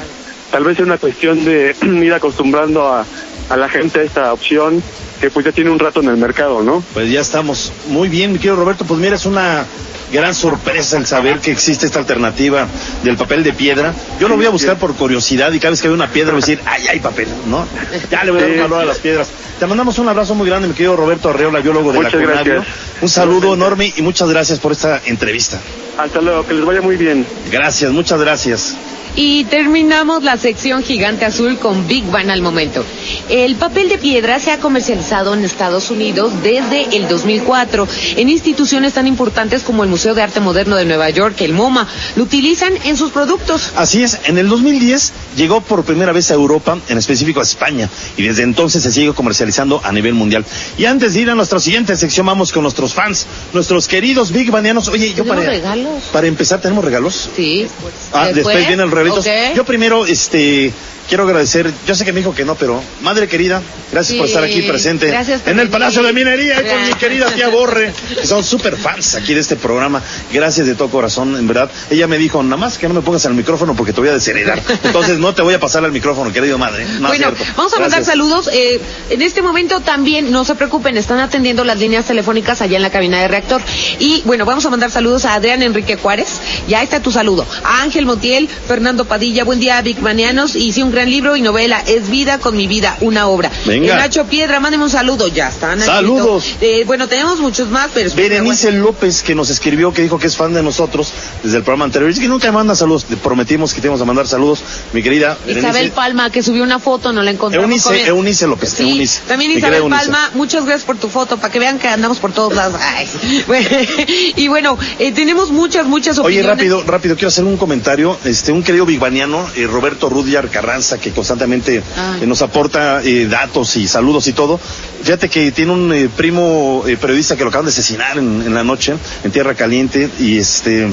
[0.50, 3.06] Tal vez es una cuestión de ir acostumbrando a,
[3.50, 4.82] a la gente esta opción
[5.20, 6.84] que pues ya tiene un rato en el mercado, ¿no?
[6.94, 7.72] Pues ya estamos.
[7.88, 8.86] Muy bien, mi querido Roberto.
[8.86, 9.66] Pues mira, es una
[10.12, 12.68] gran sorpresa el saber que existe esta alternativa
[13.04, 13.94] del papel de piedra.
[14.20, 16.42] Yo lo voy a buscar por curiosidad y cada vez que veo una piedra voy
[16.42, 17.66] a decir, ay, hay papel, ¿no?
[18.10, 19.30] Ya le voy a dar un valor a las piedras.
[19.60, 22.54] Te mandamos un abrazo muy grande, mi querido Roberto Arreola, biólogo de Muchas la Conavio.
[22.56, 22.76] gracias.
[23.02, 25.60] Un saludo enorme y muchas gracias por esta entrevista.
[25.98, 27.26] Hasta luego, que les vaya muy bien.
[27.52, 28.76] Gracias, muchas gracias.
[29.16, 32.84] Y terminamos la sección gigante azul con Big Bang al momento.
[33.32, 38.92] El papel de piedra se ha comercializado en Estados Unidos desde el 2004 en instituciones
[38.96, 41.88] tan importantes como el Museo de Arte Moderno de Nueva York, el MoMA.
[42.18, 43.72] Lo utilizan en sus productos.
[43.78, 47.90] Así es, en el 2010 llegó por primera vez a Europa, en específico a España,
[48.18, 50.44] y desde entonces se sigue comercializando a nivel mundial.
[50.78, 54.52] Y antes de ir a nuestra siguiente sección, vamos con nuestros fans, nuestros queridos Big
[54.52, 54.90] Banianos.
[54.90, 56.04] Oye, yo ¿Tenemos para, regalos?
[56.12, 57.30] para empezar, ¿tenemos regalos?
[57.34, 57.66] Sí.
[58.12, 59.26] Ah, después, vienen los regalitos.
[59.26, 59.56] Ok.
[59.56, 60.74] Yo primero, este,
[61.08, 64.44] quiero agradecer, yo sé que me dijo que no, pero madre querida, gracias por estar
[64.44, 65.70] aquí presente gracias en el.
[65.70, 69.56] Palacio de Minería con mi querida tía Borre, que son súper fans aquí de este
[69.56, 70.02] programa.
[70.34, 71.72] Gracias de todo corazón, en verdad.
[71.90, 74.14] Ella me dijo, nada más que no me pongas al micrófono porque te voy a
[74.14, 74.62] desheredar.
[74.84, 76.86] Entonces no te voy a pasar al micrófono, querido madre.
[77.00, 78.08] No bueno, vamos a mandar Gracias.
[78.08, 78.50] saludos.
[78.52, 82.84] Eh, en este momento también, no se preocupen, están atendiendo las líneas telefónicas allá en
[82.84, 83.62] la cabina de reactor.
[84.00, 86.42] Y bueno, vamos a mandar saludos a Adrián Enrique Juárez.
[86.68, 87.46] Ya está tu saludo.
[87.64, 90.52] A Ángel Montiel, Fernando Padilla, buen día, Big Manianos.
[90.52, 93.52] Sí, un gran libro y novela, Es vida con mi vida, una obra.
[93.66, 93.94] Venga.
[93.94, 95.28] Eh, Nacho Piedra, mándeme un saludo.
[95.28, 95.92] Ya está, Nachito.
[95.94, 96.56] Saludos.
[96.62, 98.10] Eh, bueno, tenemos muchos más, pero...
[98.16, 101.12] Berenice López, que nos escribió, que dijo que es fan de nosotros
[101.44, 102.10] desde el programa anterior.
[102.10, 103.06] Dice que nunca manda saludos.
[103.10, 104.60] Le prometimos que te íbamos a mandar saludos,
[104.94, 105.92] mi querida Isabel Berenice.
[105.96, 107.70] Palma, que subió una foto, no la encontramos.
[107.70, 109.22] Eunice, Con- Eunice López, Sí, Eunice.
[109.28, 109.98] también Isabel Eunice.
[110.06, 112.80] Palma, muchas gracias por tu foto, para que vean que andamos por todos lados.
[112.82, 113.08] Ay.
[114.36, 116.50] Y bueno, eh, tenemos muchas, muchas Oye, opiniones.
[116.58, 118.18] rápido, rápido, quiero hacer un comentario.
[118.26, 121.84] Este, un querido bigbaniano, eh, Roberto Rudyar Carranza, que constantemente
[122.26, 124.60] nos aporta eh, datos y saludos y todo.
[125.04, 128.54] Fíjate que tiene un eh, primo eh, periodista que lo acaban de asesinar en, en
[128.54, 130.88] la noche, en Tierra Caliente, y este,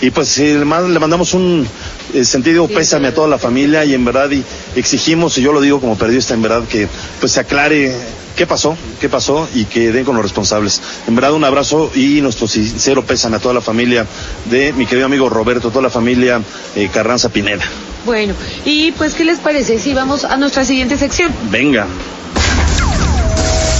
[0.00, 1.66] y pues le man- le mandamos un
[2.14, 4.42] eh, sentido pésame a toda la familia y en verdad y
[4.76, 6.88] exigimos, y yo lo digo como periodista, en verdad que
[7.20, 7.94] pues se aclare
[8.36, 10.80] qué pasó, qué pasó y que den con los responsables.
[11.06, 14.06] En verdad un abrazo y nuestro sincero pésame a toda la familia
[14.50, 16.40] de mi querido amigo Roberto, toda la familia
[16.74, 17.64] eh, Carranza Pineda.
[18.04, 18.34] Bueno,
[18.64, 21.32] y pues, ¿qué les parece si vamos a nuestra siguiente sección?
[21.50, 21.86] Venga.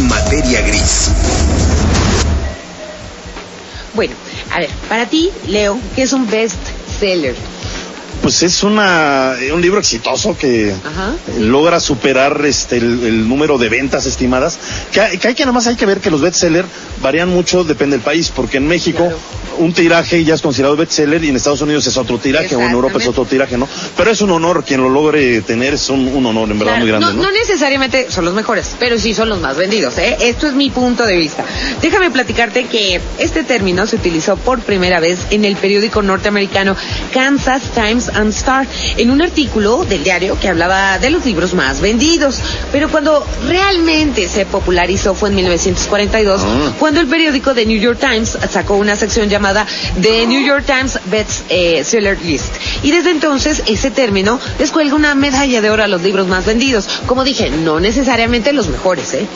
[0.03, 1.11] Materia gris.
[3.95, 4.15] Bueno,
[4.53, 6.59] a ver, para ti, Leo, ¿qué es un best
[6.99, 7.35] seller?
[8.23, 13.57] Pues es una, un libro exitoso que Ajá, eh, logra superar este el, el número
[13.57, 14.59] de ventas estimadas.
[14.93, 16.69] Que, hay- que hay que nada más hay que ver que los bestsellers
[17.03, 19.19] varían mucho, depende del país, porque en México Claro.
[19.59, 22.71] un tiraje ya es considerado bestseller y en Estados Unidos es otro tiraje o en
[22.71, 23.67] Europa es otro tiraje, ¿no?
[23.97, 26.81] Pero es un honor, quien lo logre tener es un, un honor en verdad Claro,
[26.81, 27.23] muy grande, no, ¿no?
[27.23, 29.97] no necesariamente son los mejores, pero sí son los más vendidos.
[29.97, 30.17] ¿eh?
[30.21, 31.43] Esto es mi punto de vista.
[31.81, 36.77] Déjame platicarte que este término se utilizó por primera vez en el periódico norteamericano
[37.15, 41.81] Kansas Times and Star, en un artículo del diario que hablaba de los libros más
[41.81, 42.37] vendidos.
[42.73, 46.73] Pero cuando realmente se popularizó fue en 1942, Ah.
[46.79, 49.67] cuando el periódico The New York Times sacó una sección llamada
[50.01, 52.53] The New York Times Best eh, Seller List.
[52.83, 56.47] Y desde entonces ese término les cuelga una medalla de oro a los libros más
[56.47, 56.89] vendidos.
[57.07, 59.27] Como dije, no necesariamente los mejores, ¿eh?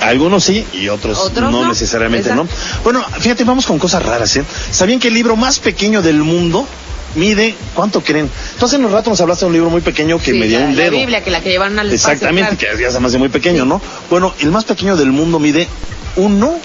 [0.00, 1.68] Algunos sí y otros, Otros no, no.
[1.68, 2.44] necesariamente, Exacto.
[2.44, 2.82] ¿no?
[2.84, 4.44] Bueno, fíjate, vamos con cosas raras, ¿eh?
[4.70, 6.66] ¿Sabían que el libro más pequeño del mundo
[7.14, 8.30] mide, ¿cuánto creen?
[8.58, 10.66] Tú hace un rato nos hablaste de un libro muy pequeño que Sí, medía la,
[10.66, 10.92] un la dedo.
[10.96, 12.76] Biblia, que la que llevaron al espacio, Exactamente, claro.
[12.76, 13.80] que ya se me hace muy pequeño, ¿no?
[14.08, 15.68] Bueno, el más pequeño del mundo mide
[16.16, 16.58] uno,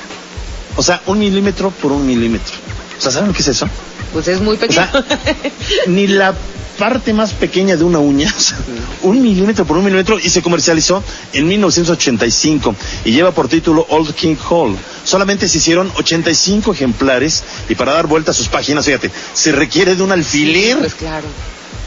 [0.75, 2.55] o sea, un milímetro por un milímetro.
[2.97, 3.67] O sea, ¿saben lo que es eso?
[4.13, 4.81] Pues es muy O pequeño.
[4.91, 5.05] sea,
[5.87, 6.33] ni la
[6.77, 8.57] parte más pequeña de una uña, o sea,
[9.03, 11.03] un milímetro por un milímetro, y se comercializó
[11.33, 14.75] en 1985 y lleva por título Old King Hall.
[15.03, 19.95] Solamente se hicieron 85 ejemplares y para dar vuelta a sus páginas, fíjate, se requiere
[19.95, 20.77] de un alfiler.
[20.79, 21.27] pues claro.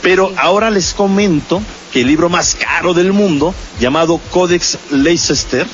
[0.01, 1.61] Pero ahora les comento
[1.93, 5.67] que el libro más caro del mundo, llamado Codex Leicester,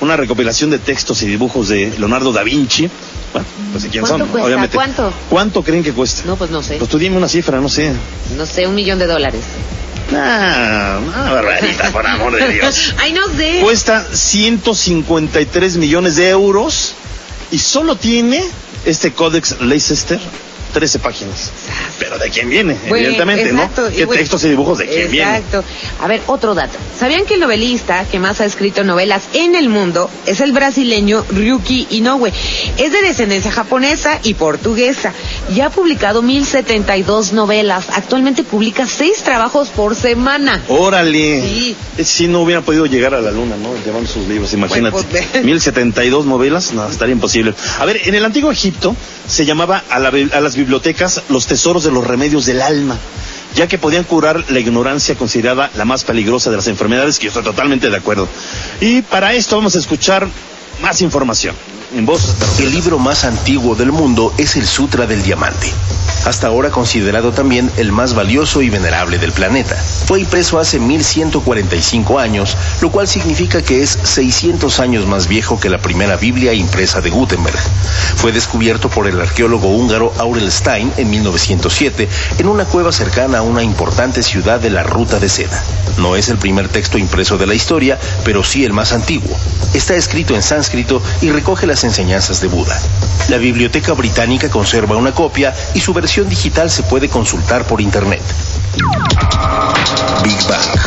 [0.00, 2.88] una recopilación de textos y dibujos de Leonardo da Vinci,
[3.32, 4.46] bueno, pues quién son, ¿Cuánto cuesta?
[4.46, 4.76] obviamente.
[4.76, 5.12] ¿Cuánto?
[5.28, 6.22] ¿Cuánto creen que cuesta?
[6.26, 6.76] No, pues no sé.
[6.76, 7.92] Pues tú dime una cifra, no sé.
[8.36, 9.42] No sé, un millón de dólares.
[10.14, 12.94] Ah, una barbarita, por amor de Dios.
[13.02, 13.60] Ay, no sé.
[13.62, 16.94] Cuesta 153 millones de euros
[17.50, 18.44] y solo tiene
[18.84, 20.20] este Codex Leicester
[20.74, 21.52] 13 páginas.
[21.98, 23.88] Pero de quién viene, Bueno, evidentemente, exacto, ¿no?
[23.90, 25.36] ¿Qué bueno, textos y dibujos de quién viene?
[25.36, 25.64] Exacto.
[26.00, 26.76] A ver, otro dato.
[26.98, 31.24] ¿Sabían que el novelista que más ha escrito novelas en el mundo es el brasileño
[31.30, 32.32] Ryuki Inoue?
[32.76, 35.12] Es de descendencia japonesa y portuguesa
[35.54, 37.86] y ha publicado 1072 novelas.
[37.94, 40.60] Actualmente publica seis trabajos por semana.
[40.68, 41.40] Órale.
[41.40, 41.76] Sí.
[42.02, 43.70] Si no hubiera podido llegar a la luna, ¿no?
[43.84, 44.90] Llevando sus libros, imagínate.
[44.90, 47.54] Bueno, pues, 1072 novelas, no, estaría imposible.
[47.78, 48.96] A ver, en el antiguo Egipto
[49.28, 52.98] se llamaba a, la a las bibliotecas los tesoros de los remedios del alma,
[53.54, 57.28] ya que podían curar la ignorancia considerada la más peligrosa de las enfermedades, que yo
[57.28, 58.28] estoy totalmente de acuerdo.
[58.80, 60.28] Y para esto vamos a escuchar
[60.80, 61.54] más información
[61.96, 62.34] en voz.
[62.58, 65.70] El libro más antiguo del mundo es el Sutra del Diamante.
[66.24, 69.76] Hasta ahora considerado también el más valioso y venerable del planeta.
[69.76, 75.68] Fue impreso hace 1145 años, lo cual significa que es 600 años más viejo que
[75.68, 77.58] la primera Biblia impresa de Gutenberg.
[78.16, 82.08] Fue descubierto por el arqueólogo húngaro Aurel Stein en 1907
[82.38, 85.62] en una cueva cercana a una importante ciudad de la Ruta de Seda.
[85.98, 89.36] No es el primer texto impreso de la historia, pero sí el más antiguo.
[89.74, 92.78] Está escrito en sánscrito y recoge las enseñanzas de Buda.
[93.28, 98.22] La Biblioteca Británica conserva una copia y su versión digital se puede consultar por internet.
[100.22, 100.80] Big Bang.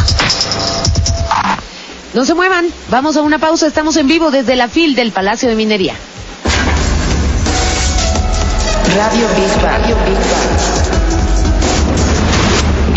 [2.16, 2.66] No se muevan.
[2.90, 3.68] Vamos a una pausa.
[3.68, 5.94] Estamos en vivo desde la FIL del Palacio de Minería.
[8.96, 9.84] Radio Big Bang.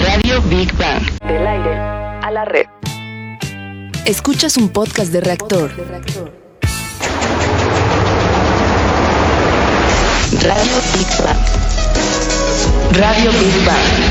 [0.00, 1.02] Radio Big Bang.
[1.28, 1.78] Del aire
[2.22, 2.66] a la red.
[4.06, 6.39] Escuchas un podcast de reactor.
[10.42, 11.38] Radio Big Bang.
[12.96, 14.09] Radio Big Bang.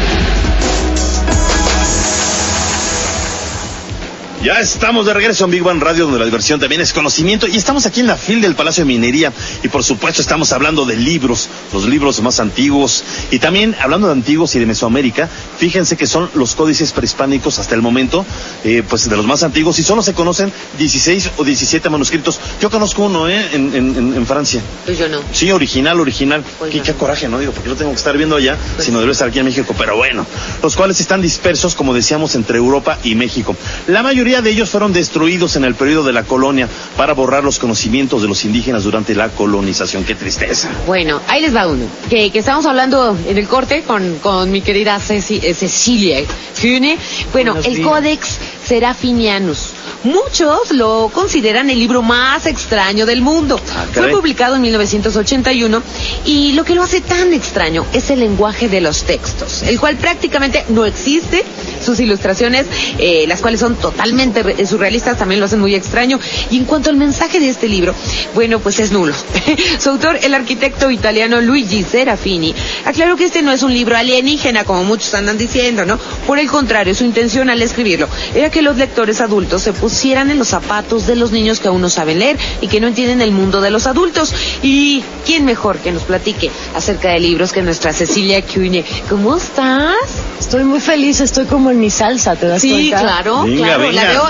[4.41, 7.45] Ya estamos de regreso en Big Bang Radio, donde la diversión también es conocimiento.
[7.45, 9.33] Y estamos aquí en la fil del Palacio de Minería.
[9.63, 13.03] Y por supuesto, estamos hablando de libros, los libros más antiguos.
[13.31, 17.75] Y también, hablando de antiguos y de Mesoamérica, fíjense que son los códices prehispánicos hasta
[17.75, 18.25] el momento,
[18.63, 19.77] eh, pues de los más antiguos.
[19.77, 22.39] Y solo se conocen 16 o 17 manuscritos.
[22.61, 23.45] Yo conozco uno, ¿eh?
[23.51, 24.61] En, en- en- en Francia.
[24.85, 25.19] Pues yo no.
[25.33, 26.45] Sí, original, original.
[26.59, 26.83] Pues qué, no.
[26.85, 27.39] qué coraje, ¿no?
[27.39, 29.75] Digo, porque lo tengo que estar viendo allá, Pues sino debe estar aquí en México.
[29.77, 30.25] Pero bueno,
[30.63, 33.53] los cuales están dispersos, como decíamos, entre Europa y México.
[33.87, 37.57] La mayoría de ellos fueron destruidos en el periodo de la colonia para borrar los
[37.59, 40.03] conocimientos de los indígenas durante la colonización.
[40.05, 40.69] Qué tristeza.
[40.85, 41.85] Bueno, ahí les va uno.
[42.09, 46.21] Que, que estamos hablando en el corte con, con mi querida Ceci- eh, Cecilia
[46.61, 46.97] Kühne.
[47.33, 47.87] Bueno, Buenos el días.
[47.87, 49.71] Codex Serafinianus
[50.03, 53.59] Muchos lo consideran el libro más extraño del mundo.
[53.75, 55.83] Ah, Fue publicado en 1981
[56.25, 59.97] y lo que lo hace tan extraño es el lenguaje de los textos, el cual
[59.97, 61.43] prácticamente no existe.
[61.83, 62.65] Sus ilustraciones,
[62.97, 66.19] eh, las cuales son totalmente re- surrealistas, también lo hacen muy extraño.
[66.49, 67.93] Y en cuanto al mensaje de este libro,
[68.35, 69.13] bueno, pues es nulo.
[69.79, 72.53] Su autor, el arquitecto italiano Luigi Serafini,
[72.85, 75.97] aclaró que este no es un libro alienígena, como muchos andan diciendo, ¿no?
[76.27, 79.88] Por el contrario, su intención al escribirlo era que los lectores adultos se pusieran
[80.29, 83.21] en los zapatos de los niños que aún no saben leer y que no entienden
[83.21, 84.33] el mundo de los adultos.
[84.63, 88.83] Y quién mejor que nos platique acerca de libros que nuestra Cecilia Cune.
[89.09, 89.95] ¿Cómo estás?
[90.39, 92.99] Estoy muy feliz, estoy como en mi salsa, ¿te das Sí, cuenta?
[93.01, 93.91] claro, Venga, claro.
[93.91, 94.23] La veo,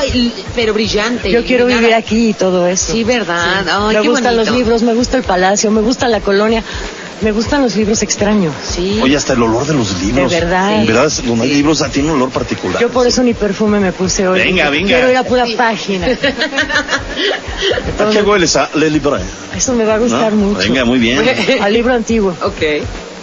[0.56, 1.32] pero brillante.
[1.32, 2.92] Yo quiero vivir aquí y todo eso.
[2.92, 3.66] Sí, ¿verdad?
[3.70, 4.52] Ay, me qué gustan bonito.
[4.52, 6.64] los libros, me gusta el palacio, me gusta la colonia,
[7.22, 8.54] me gustan los libros extraños.
[8.68, 9.00] Sí.
[9.02, 10.32] Oye, hasta el olor de los libros.
[10.32, 10.80] De verdad.
[10.82, 11.12] En verdad, hay
[11.50, 11.54] Sí.
[11.56, 12.80] libros ah, tiene un olor particular.
[12.82, 14.40] Yo por eso ni perfume me puse hoy.
[14.40, 14.88] Venga, venga.
[14.88, 15.56] Quiero ir a pura Sí.
[15.56, 16.08] página.
[18.00, 19.20] ¿A qué hueles a Le Libre?
[19.56, 20.48] Eso me va a gustar ¿No?
[20.48, 20.60] mucho.
[20.60, 21.20] Venga, muy bien.
[21.62, 22.34] Al libro antiguo.
[22.42, 22.64] ok.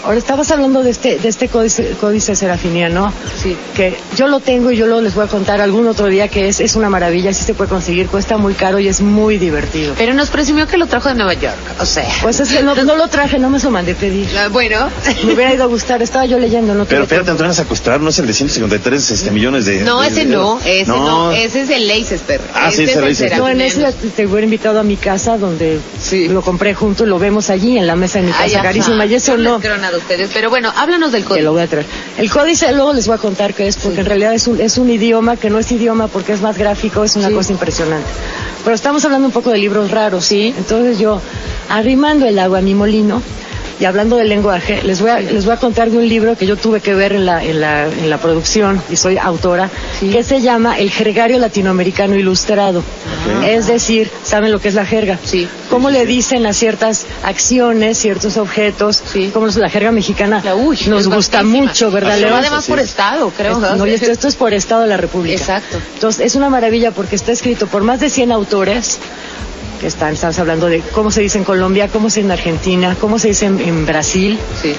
[0.05, 3.57] Ahora estabas hablando de este, de este códice, códice serafiniano, Sí.
[3.75, 6.47] que yo lo tengo y yo lo les voy a contar algún otro día que
[6.47, 9.95] es, es una maravilla, sí se puede conseguir, cuesta muy caro y es muy divertido.
[9.99, 11.57] Pero nos presumió que lo trajo de Nueva York.
[11.81, 12.07] O sea.
[12.23, 14.29] Pues es que no, no lo traje, no me lo mandé pedir.
[14.37, 14.89] Ah, Bueno.
[15.25, 17.31] Me hubiera ido a gustar, estaba yo leyendo, no Pero tuve espérate, tiempo.
[17.33, 19.81] Antonio, a secuestrar, no es el de 153 este, millones de.
[19.83, 22.41] No, de- ese de- no, ese no, ese es el Leicester.
[22.55, 23.39] Ah, sí, ese el Leicester.
[23.39, 26.29] No, en ese te hubiera invitado a mi casa donde Sí.
[26.29, 28.63] lo compré junto y lo vemos allí en la mesa de mi casa, Ay, ajá.
[28.65, 29.07] carísima.
[29.07, 31.45] Y eso no, creo nada a ustedes, pero bueno, háblanos del que código.
[31.47, 31.87] lo voy a traer.
[32.19, 34.79] El códice luego les voy a contar qué es, porque en realidad es un, es
[34.79, 37.35] un idioma que no es idioma porque es más gráfico, es una Sí.
[37.35, 38.09] cosa impresionante.
[38.65, 40.53] Pero estamos hablando un poco de libros raros, ¿sí?
[40.57, 41.21] Entonces yo,
[41.69, 43.23] arrimando el agua a mi molino,
[43.79, 46.47] y hablando del lenguaje, les voy a, les voy a contar de un libro que
[46.47, 50.09] yo tuve que ver en la, en la, en la producción, y soy autora, Sí.
[50.11, 52.83] que se llama El Jergario Latinoamericano Ilustrado.
[53.45, 55.19] Es decir, ¿saben lo que es la jerga?
[55.25, 55.49] Sí.
[55.71, 59.03] ¿Cómo le dicen a ciertas acciones, ciertos objetos?
[59.13, 59.31] Sí.
[59.33, 61.67] Como es la jerga mexicana La- uy, nos es gusta vastísima.
[61.67, 62.19] mucho, ¿verdad?
[62.33, 62.87] Va- además por es.
[62.91, 63.53] estado, creo.
[63.53, 63.77] es- ¿no?
[63.77, 65.37] no, y esto, esto es por Estado de la República.
[65.37, 65.79] Exacto.
[65.95, 68.99] Entonces, es una maravilla porque está escrito por más de 100 autores
[69.81, 72.97] que están, estamos hablando de cómo se dice en Colombia, cómo se dice en Argentina,
[72.99, 74.75] cómo se dice en, en Brasil, Sí.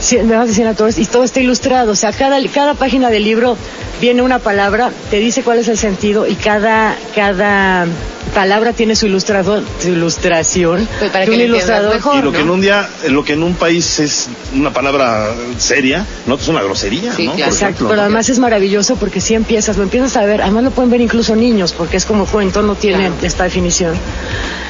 [0.00, 1.92] cien- más de 100 autores, y todo está ilustrado.
[1.92, 3.56] O sea, cada, cada página del libro
[4.00, 7.86] viene una palabra, te dice cuál es el sentido, y cada, cada
[8.34, 10.88] palabra tiene su ilustrador, su ilustración.
[10.98, 11.94] Pues para de que un ilustrador.
[11.94, 12.16] mejor.
[12.16, 16.04] Y lo que en un día, lo que en un país es una palabra seria,
[16.26, 17.34] no es una grosería, Sí, ¿no?
[17.34, 17.52] Claro.
[17.52, 18.02] Exacto, ejemplo, pero ¿no?
[18.02, 21.36] además es maravilloso porque si empiezas, lo empiezas a ver, además lo pueden ver incluso
[21.36, 23.14] niños porque es como cuento, no tiene Claro.
[23.22, 23.94] esta definición.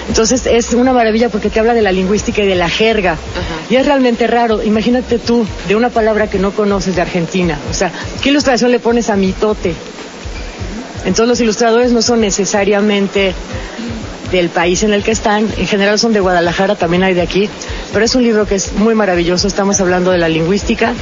[0.09, 3.17] Entonces es una maravilla porque te habla de la lingüística y de la jerga.
[3.71, 4.62] Y es realmente raro.
[4.62, 7.59] Imagínate tú de una palabra que no conoces de Argentina.
[7.71, 7.90] O sea,
[8.23, 9.75] ¿qué ilustración le pones a mitote?
[11.05, 13.35] Entonces los ilustradores no son necesariamente
[14.31, 17.49] del país en el que están, en general son de Guadalajara, también hay de aquí,
[17.93, 20.95] pero es un libro que es muy maravilloso, estamos hablando de la lingüística,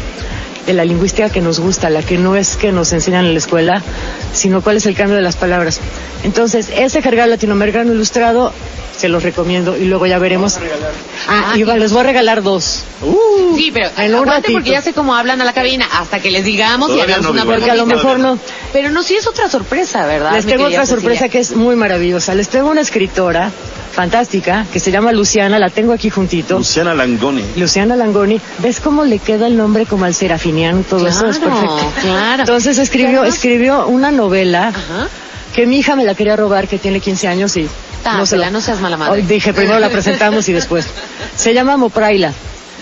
[0.67, 3.39] de la lingüística que nos gusta, la que no es que nos enseñan en la
[3.39, 3.83] escuela,
[4.33, 5.81] sino cuál es el cambio de las palabras.
[6.25, 8.53] Entonces, ese jergal latinoamericano ilustrado,
[8.97, 10.59] se los recomiendo y luego ya veremos.
[11.27, 12.85] Ah, Ah, y- les voy a regalar dos.
[13.57, 14.53] Sí, pero En un aguante ratito.
[14.53, 17.31] porque ya sé cómo hablan a la cabina hasta que les digamos y hagamos no,
[17.33, 17.45] una.
[17.45, 18.39] Porque a lo mejor no.
[18.73, 20.35] Pero no, sí es otra sorpresa, ¿verdad?
[20.35, 22.35] Les tengo otra sorpresa que es muy maravillosa.
[22.35, 23.51] Les tengo una escritora
[23.93, 26.59] fantástica que se llama Luciana, la tengo aquí juntito.
[26.59, 27.45] Luciana Langoni.
[27.57, 31.27] Luciana Langoni, ¿ves cómo le queda el nombre como al serafiniano y todo eso?
[31.29, 31.93] Es Claro, perfecto.
[32.03, 32.43] claro.
[32.43, 35.09] Entonces escribió, escribió una novela Ajá.
[35.55, 37.69] que mi hija me la quería robar, que tiene 15 años y
[38.05, 39.23] Dásela, se la- no seas mala madre.
[39.23, 40.87] Dije, primero la presentamos y después.
[41.37, 42.33] Se llama Mopraila,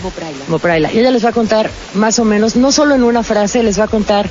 [0.02, 0.44] Mopraila.
[0.48, 0.92] Mopraila.
[0.92, 3.78] Y ella les va a contar más o menos, no solo en una frase, les
[3.78, 4.28] va a contar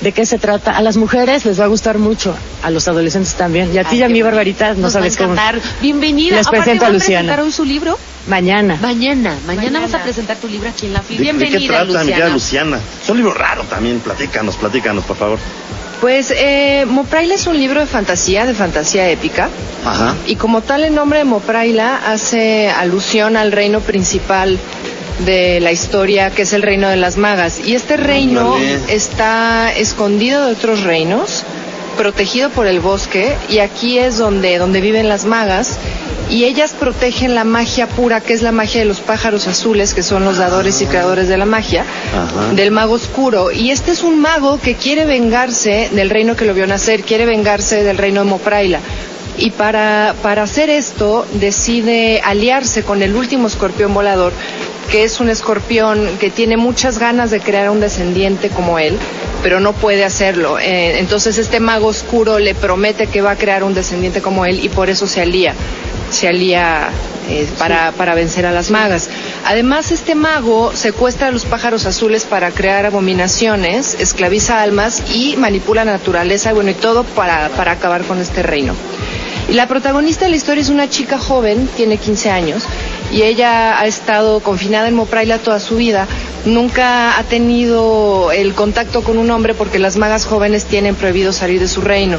[0.00, 0.72] de qué se trata.
[0.76, 3.72] A las mujeres les va a gustar mucho, a los adolescentes también.
[3.72, 4.24] Y a ti y a bonito.
[4.26, 5.62] barbaridad, no Nos sabes va a cómo.
[5.80, 6.36] Bienvenida.
[6.36, 7.20] Les Aparte, presento a ¿va Luciana.
[7.20, 7.98] presentar hoy su libro?
[8.26, 8.78] Mañana.
[8.80, 9.36] Mañana.
[9.46, 11.18] Mañana vas a presentar tu libro aquí en la FIL.
[11.18, 12.10] ¿De, de Bienvenida, qué trata, mi Luciana.
[12.16, 12.80] querida Luciana?
[13.02, 15.38] Es un libro raro también, platícanos, platícanos, por favor.
[16.00, 19.48] Pues eh, Mopraila es un libro de fantasía, de fantasía épica.
[19.86, 20.16] Ajá.
[20.26, 24.58] Y como tal el nombre de Mopraila hace alusión al reino principal
[25.20, 27.60] de la historia, que es el reino de las magas.
[27.64, 28.56] Y este reino
[28.88, 31.44] está escondido de otros reinos,
[31.96, 35.78] protegido por el bosque, y aquí es donde, donde viven las magas.
[36.32, 40.02] Y ellas protegen la magia pura, que es la magia de los pájaros azules, que
[40.02, 42.54] son los dadores y creadores de la magia, Ajá.
[42.54, 43.52] del mago oscuro.
[43.52, 47.26] Y este es un mago que quiere vengarse del reino que lo vio nacer, quiere
[47.26, 48.80] vengarse del reino de Mopraila.
[49.36, 54.32] Y para, para hacer esto decide aliarse con el último escorpión volador
[54.90, 58.98] que es un escorpión que tiene muchas ganas de crear un descendiente como él,
[59.42, 60.58] pero no puede hacerlo.
[60.58, 64.62] Eh, entonces este mago oscuro le promete que va a crear un descendiente como él
[64.62, 65.54] y por eso se alía,
[66.12, 66.90] se alía
[67.28, 69.08] eh, para, para vencer a las magas.
[69.44, 75.84] Además, este mago secuestra a los pájaros azules para crear abominaciones, esclaviza almas y manipula
[75.84, 78.74] la naturaleza, bueno, y todo para, para acabar con este reino.
[79.48, 82.62] Y la protagonista de la historia es una chica joven, tiene 15 años,
[83.12, 86.06] y ella ha estado confinada en Mopraila toda su vida.
[86.44, 91.60] Nunca ha tenido el contacto con un hombre porque las magas jóvenes tienen prohibido salir
[91.60, 92.18] de su reino.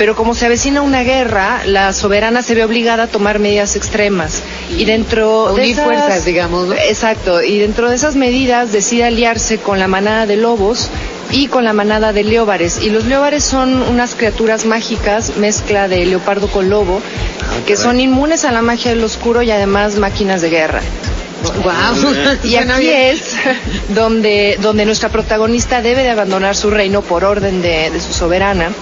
[0.00, 4.42] Pero como se avecina una guerra, la soberana se ve obligada a tomar medidas extremas.
[4.74, 6.74] Y dentro de Unir esas, fuerzas, digamos, ¿no?
[6.74, 7.42] Exacto.
[7.42, 10.88] Y dentro de esas medidas decide aliarse con la manada de lobos
[11.30, 12.80] y con la manada de leobares.
[12.80, 17.02] Y los leobares son unas criaturas mágicas, mezcla de leopardo con lobo,
[17.66, 20.80] que son inmunes a la magia del oscuro y además máquinas de guerra.
[21.62, 22.38] Wow.
[22.42, 23.34] Y aquí es
[23.90, 28.72] donde, donde nuestra protagonista debe de abandonar su reino por orden de, de su soberana.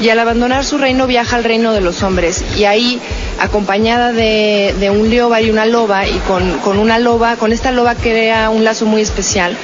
[0.00, 2.44] Y al abandonar su reino viaja al reino de los hombres.
[2.56, 3.00] Y ahí,
[3.40, 7.72] acompañada de, de un leobar y una loba, y con, con una loba, con esta
[7.72, 9.56] loba crea un lazo muy especial.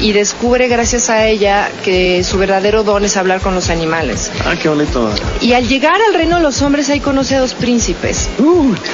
[0.00, 4.30] Y descubre gracias a ella que su verdadero don es hablar con los animales.
[4.46, 5.10] Ah, qué bonito.
[5.42, 8.30] Y al llegar al reino de los hombres ahí conoce a dos príncipes.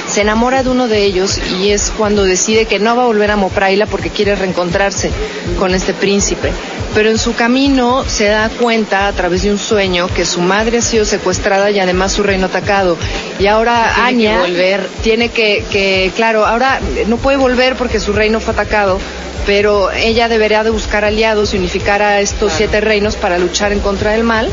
[0.09, 3.31] Se enamora de uno de ellos y es cuando decide que no va a volver
[3.31, 5.09] a Mopraila porque quiere reencontrarse
[5.57, 6.51] con este príncipe.
[6.93, 10.81] Pero en su camino se da cuenta a través de un sueño que su madre
[10.87, 12.97] sido secuestrada y además su reino atacado.
[13.39, 14.87] Y ahora Tiene que Anya volver.
[15.03, 18.99] tiene que, que, claro, ahora no puede volver porque su reino fue atacado.
[19.45, 23.79] Pero ella debería de buscar aliados y unificar a estos siete reinos para luchar en
[23.79, 24.49] contra del mal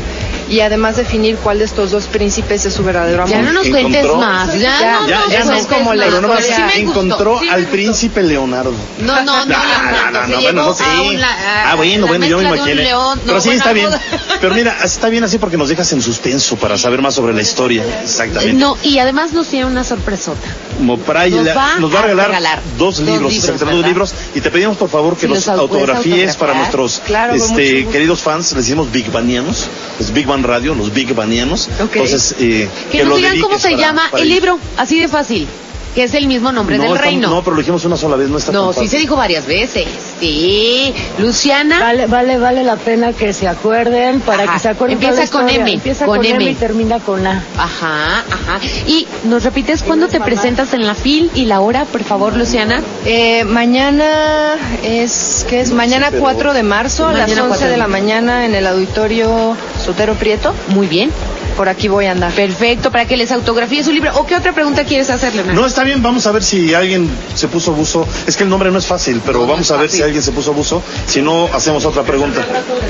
[0.49, 3.35] y además definir cuál de estos dos príncipes es su verdadero amor.
[3.35, 4.53] Ya no nos cuentes Encontró- más.
[4.53, 6.69] Ya, Ya, no Ya, ya no, cuentes como la pero no más historia.
[6.69, 7.71] Sí me gustó, encontró sí me al gustó.
[7.71, 8.73] príncipe Leonardo.
[8.99, 12.07] No, no, no, No, Leonardo, no, se no, llevó bueno, no, un la- Ah, bueno,
[12.07, 12.75] bueno, yo me imaginé.
[12.75, 13.89] león, no, Pero sí, bueno, está bien.
[14.41, 17.41] Pero mira, está bien así porque nos dejas en suspenso para saber más sobre la
[17.41, 17.83] historia.
[18.03, 18.53] Exactamente.
[18.53, 20.47] No, y además nos tiene una sorpresota.
[20.79, 24.13] Mopraila Nos va nos va a a regalar, regalar dos dos libros, exactamente, dos libros.
[24.35, 28.51] Y te pedimos por favor que Si los autografíes para nuestros Claro, este, queridos fans,
[28.53, 29.67] les decimos Big Banianos,
[29.99, 31.69] los Big Radio, los Big Banianos.
[31.81, 31.95] Ok.
[31.95, 35.47] Entonces, eh, Que, nos digan cómo se para- llama para el libro, así de fácil,
[35.93, 37.29] que es el mismo nombre no, del está- reino.
[37.29, 39.85] No, pero lo dijimos una sola vez, no está No, sí se dijo varias veces.
[40.19, 40.93] Sí.
[41.19, 41.79] Luciana.
[41.79, 44.53] Vale, vale, vale la pena que se acuerden para Ajá.
[44.53, 45.49] que se acuerden Empieza con.
[45.49, 46.35] M, Empieza con con, M.
[46.35, 46.51] M.
[46.51, 47.43] y termina con A.
[47.57, 48.59] Ajá, ajá.
[48.87, 52.81] Y nos repites cuándo te presentas en la FIL y la hora, por favor, Luciana.
[53.05, 55.71] Eh, mañana es, ¿qué es?
[55.71, 58.67] Mañana 4 de marzo a las Mañana 11 4 de de la mañana en el
[58.67, 60.55] auditorio Sotero Prieto.
[60.69, 61.11] Muy bien.
[61.55, 62.31] Por aquí voy a andar.
[62.33, 64.09] Perfecto, para que les autografíe su libro.
[64.15, 65.43] ¿O qué otra pregunta quieres hacerle?
[65.53, 68.07] No, está bien, vamos a ver si alguien se puso buzo.
[68.25, 69.97] Es que el nombre no es fácil, pero No, vamos es a ver fácil.
[69.99, 70.81] si alguien se puso buzo.
[71.05, 72.43] Si no, hacemos otra pregunta.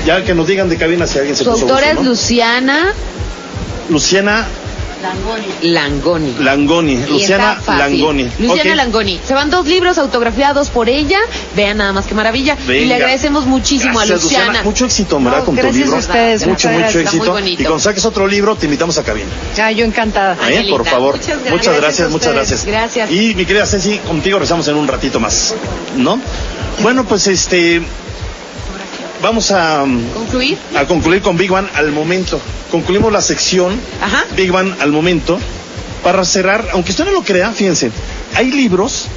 [0.05, 1.99] Ya que nos digan de cabina si alguien se Su puso autora buzo.
[1.99, 2.09] es ¿no?
[2.09, 2.93] Luciana
[3.89, 4.47] Luciana
[5.61, 6.35] Langoni.
[6.39, 6.93] Langoni.
[6.93, 7.61] Y Luciana.
[7.67, 8.29] Langoni.
[8.39, 8.75] Luciana.
[8.75, 9.19] Langoni.
[9.25, 11.19] Se van dos libros autografiados por ella.
[11.55, 12.57] Vean nada más qué maravilla.
[12.67, 14.63] Y le agradecemos muchísimo Gracias, a Luciana.
[14.63, 15.39] Mucho éxito, ¿verdad?
[15.39, 15.99] No, con tu gracias a libro.
[15.99, 17.39] ustedes, mucho, muchas mucho éxito.
[17.39, 19.27] Y cuando saques otro libro, te invitamos a cabina.
[19.55, 20.33] Ya, yo encantada.
[20.35, 20.37] ¿eh?
[20.41, 21.15] Angelita, Por favor.
[21.15, 21.51] muchas gracias.
[21.51, 22.65] Muchas gracias, muchas gracias.
[22.65, 23.11] Gracias.
[23.11, 25.53] Y mi querida Ceci, contigo rezamos en un ratito más.
[25.97, 26.19] ¿No?
[26.81, 27.81] Bueno, pues este.
[29.25, 30.55] Vamos a, ¿Concluir?
[30.75, 32.39] a concluir con Big Bang al momento.
[32.69, 34.23] Concluimos la sección Ajá.
[34.35, 35.39] Big Bang al momento.
[36.03, 37.89] Para cerrar, aunque usted no lo crea, fíjense,
[38.35, 39.07] hay libros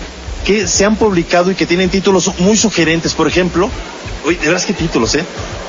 [0.47, 3.13] que se han publicado y que tienen títulos muy sugerentes.
[3.13, 3.69] Por ejemplo,
[4.25, 5.27] uy, de veras qué títulos, ¿eh?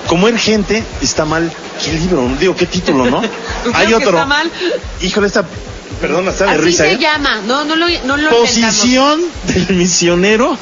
[0.07, 1.51] Comer gente está mal.
[1.83, 2.25] ¿Qué libro?
[2.39, 3.21] Digo, ¿qué título, no?
[3.73, 4.11] hay que otro.
[4.11, 4.49] está mal.
[5.01, 5.43] Híjole, esta.
[5.99, 6.97] Perdón, está de Así risa, se ¿eh?
[6.97, 7.41] llama.
[7.45, 10.57] No, no lo, no lo Posición del misionero.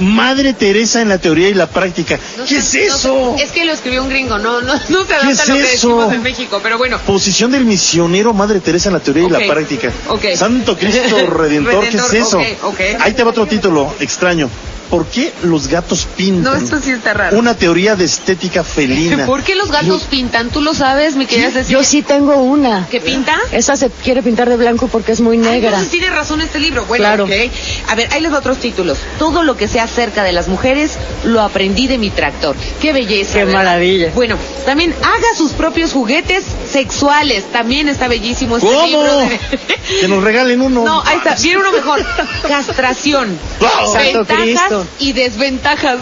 [0.00, 2.18] Madre Teresa en la teoría y la práctica.
[2.38, 3.34] No ¿Qué sé- es no eso?
[3.36, 5.54] sé, es que lo escribió un gringo, no, no, no se adapta es a lo
[5.54, 5.88] que eso?
[5.88, 6.98] decimos en México, pero bueno.
[7.06, 9.90] Posición del misionero, Madre Teresa en la teoría y la práctica.
[10.08, 10.24] ok.
[10.36, 12.38] Santo Cristo Redentor, ¿qué es eso?
[12.38, 12.80] ok, ok.
[13.00, 14.48] Ahí te va otro título extraño.
[14.90, 16.42] ¿Por qué los gatos pintan?
[16.52, 17.38] No, esto sí está raro.
[17.38, 19.24] Una teoría de estética felina.
[19.24, 20.50] ¿Por qué los gatos pintan?
[20.50, 21.78] ¿Tú lo sabes, mi querida Cecilia?
[21.78, 22.88] Yo sí tengo una.
[22.90, 23.38] ¿Qué pinta?
[23.52, 25.68] Esa se quiere pintar de blanco porque es muy Ay, negra.
[25.68, 26.86] Entonces tiene razón este libro.
[26.86, 27.24] Bueno, Claro.
[27.26, 27.30] ok.
[27.86, 28.98] A ver, ahí les va otros títulos.
[29.20, 32.56] Todo lo que sea acerca de las mujeres lo aprendí de mi tractor.
[32.80, 33.34] Qué belleza.
[33.34, 33.58] Qué ¿verdad?
[33.64, 34.10] maravilla.
[34.14, 37.44] Bueno, también haga sus propios juguetes sexuales.
[37.52, 38.86] También está bellísimo este ¿Cómo?
[38.86, 39.18] libro.
[39.18, 39.40] de-
[40.00, 40.84] Que nos regalen uno.
[40.84, 41.34] No, ahí está.
[41.34, 42.04] Viene uno mejor.
[42.48, 43.38] Castración.
[43.60, 43.92] Wow.
[43.92, 44.86] Santo Ventajas Cristo.
[44.98, 45.98] y desventajas.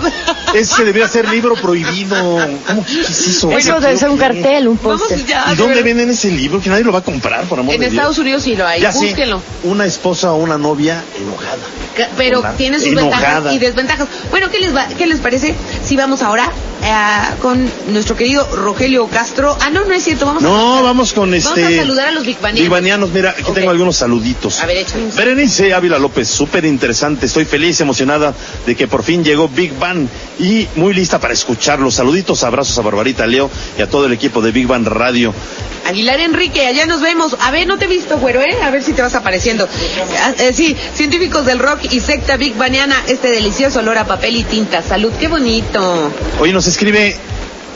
[0.55, 2.17] Ese debería ser libro prohibido.
[2.67, 3.51] ¿Cómo que es eso?
[3.53, 5.19] Eso debe ser un cartel, un póster.
[5.19, 6.61] ¿Y de dónde venden ese libro?
[6.61, 7.95] Que nadie lo va a comprar, por amor En de Dios.
[7.99, 8.81] Estados Unidos sí lo hay.
[8.81, 9.43] Ya sé, Búsquenlo.
[9.65, 11.59] una esposa o una novia enojada.
[12.17, 13.11] Pero tiene sus Enojada.
[13.41, 14.09] ventajas y desventajas.
[14.31, 15.55] Bueno, ¿qué les, va, ¿qué les parece
[15.85, 16.53] si vamos ahora
[16.83, 19.57] eh, con nuestro querido Rogelio Castro?
[19.61, 21.49] Ah, no, no es cierto, vamos a No, vamos con este.
[21.49, 22.61] Vamos a saludar a los bigbanianos.
[22.63, 24.61] Bigbanianos, mira, aquí tengo algunos saluditos.
[24.61, 24.87] A ver.
[25.17, 27.27] Berenice Ávila López, súper interesante.
[27.27, 28.35] Estoy feliz, emocionada
[28.67, 30.07] de que por fin llegó Big Bang
[30.39, 31.95] y muy lista para escucharlos.
[31.95, 35.35] Saluditos, abrazos a Barbarita, Leo y a todo el equipo de Big Bang Radio.
[35.87, 37.35] Aguilar Enrique, allá nos vemos.
[37.41, 38.57] A ver, no te he visto, güero, ¿eh?
[38.63, 39.67] A ver si te vas apareciendo.
[40.21, 44.37] Ah, eh, sí, científicos del rock y secta Big Baniana, este delicioso olor a papel
[44.37, 44.83] y tinta.
[44.83, 46.13] Salud, qué bonito.
[46.41, 47.17] Hoy nos escribe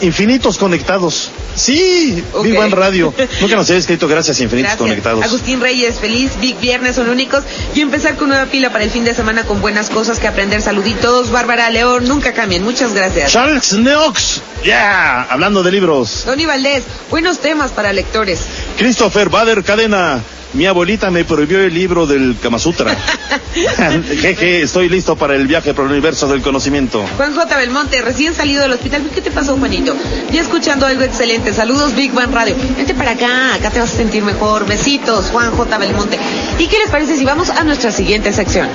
[0.00, 1.30] Infinitos Conectados.
[1.54, 2.44] Sí, Ok.
[2.44, 3.12] Big Bang Radio.
[3.40, 4.78] Nunca nos había escrito gracias, Infinitos Gracias.
[4.88, 5.24] Conectados.
[5.24, 9.04] Agustín Reyes, feliz Big Viernes son únicos y empezar con nueva pila para el fin
[9.04, 10.60] de semana con buenas cosas que aprender.
[10.62, 12.64] Saluditos, Bárbara León, nunca cambien.
[12.64, 13.30] Muchas gracias.
[13.30, 16.22] Charles Neox, ya, hablando de libros.
[16.24, 18.40] Tony Valdés, buenos temas para lectores.
[18.78, 20.20] Christopher Bader Cadena,
[20.54, 22.94] mi abuelita me prohibió el libro del Kama Sutra.
[24.20, 27.04] Jeje, estoy listo para el viaje por el universo del conocimiento.
[27.16, 27.56] Juan J.
[27.56, 29.02] Belmonte, recién salido del hospital.
[29.14, 29.96] ¿Qué te pasó, Juanito?
[30.30, 31.52] Ya escuchando algo excelente.
[31.52, 32.54] Saludos, Big Bang Radio.
[32.76, 34.66] Vente para acá, acá te vas a sentir mejor.
[34.66, 35.78] Besitos, Juan J.
[35.78, 36.18] Belmonte.
[36.58, 38.68] ¿Y qué les parece si vamos a nuestra siguiente sección?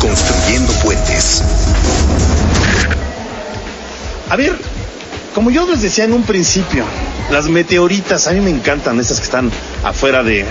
[0.00, 1.42] Construyendo puentes.
[4.28, 4.56] A ver,
[5.34, 6.84] como yo les decía en un principio,
[7.30, 9.50] las meteoritas, a mí me encantan esas que están
[9.84, 10.44] afuera de,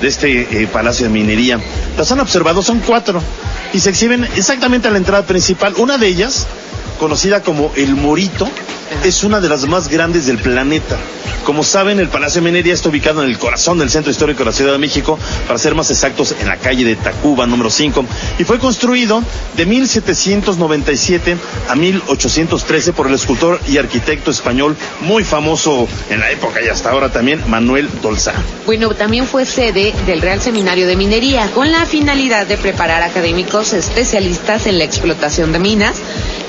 [0.00, 1.60] de este eh, palacio de minería.
[1.96, 3.22] Las han observado, son cuatro,
[3.72, 5.74] y se exhiben exactamente a la entrada principal.
[5.78, 6.46] Una de ellas,
[6.98, 8.48] conocida como el Morito,
[9.04, 10.98] es una de las más grandes del planeta.
[11.44, 14.44] Como saben, el Palacio de Minería está ubicado en el corazón del centro histórico de
[14.44, 15.18] la Ciudad de México,
[15.48, 18.04] para ser más exactos, en la calle de Tacuba, número 5,
[18.38, 19.22] y fue construido
[19.56, 21.36] de 1797
[21.68, 26.90] a 1813 por el escultor y arquitecto español muy famoso en la época y hasta
[26.90, 28.34] ahora también, Manuel Dolzá.
[28.64, 33.72] Bueno, también fue sede del Real Seminario de Minería, con la finalidad de preparar académicos
[33.72, 35.96] especialistas en la explotación de minas,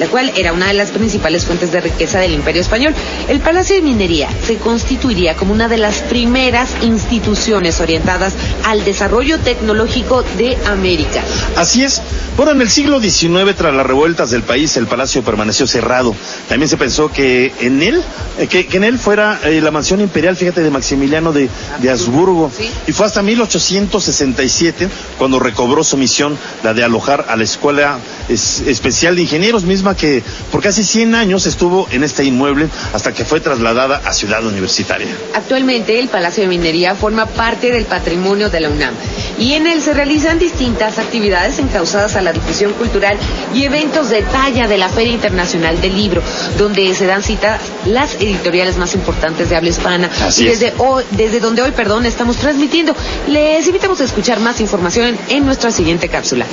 [0.03, 2.93] la cual era una de las principales fuentes de riqueza del Imperio Español.
[3.29, 8.33] El Palacio de Minería se constituiría como una de las primeras instituciones orientadas
[8.65, 11.21] al desarrollo tecnológico de América.
[11.55, 12.01] Así es.
[12.35, 16.13] Bueno, en el siglo XIX, tras las revueltas del país, el palacio permaneció cerrado.
[16.49, 18.01] También se pensó que en él,
[18.39, 21.47] eh, que, que en él fuera eh, la mansión imperial, fíjate, de Maximiliano de,
[21.79, 22.51] de Habsburgo.
[22.57, 22.69] Sí.
[22.87, 28.61] Y fue hasta 1867 cuando recobró su misión, la de alojar a la Escuela Es-
[28.65, 33.25] Especial de Ingenieros, misma que por casi 100 años estuvo en este inmueble hasta que
[33.25, 35.07] fue trasladada a Ciudad Universitaria.
[35.33, 38.93] Actualmente el Palacio de Minería forma parte del patrimonio de la UNAM
[39.37, 43.17] y en él se realizan distintas actividades encausadas a la difusión cultural
[43.53, 46.21] y eventos de talla de la Feria Internacional del Libro,
[46.57, 50.59] donde se dan cita las editoriales más importantes de habla hispana Así y es.
[50.59, 52.95] desde hoy, desde donde hoy, perdón, estamos transmitiendo.
[53.27, 56.45] Les invitamos a escuchar más información en nuestra siguiente cápsula.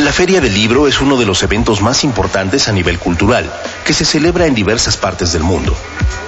[0.00, 3.52] La Feria del Libro es uno de los eventos más importantes a nivel cultural,
[3.84, 5.76] que se celebra en diversas partes del mundo.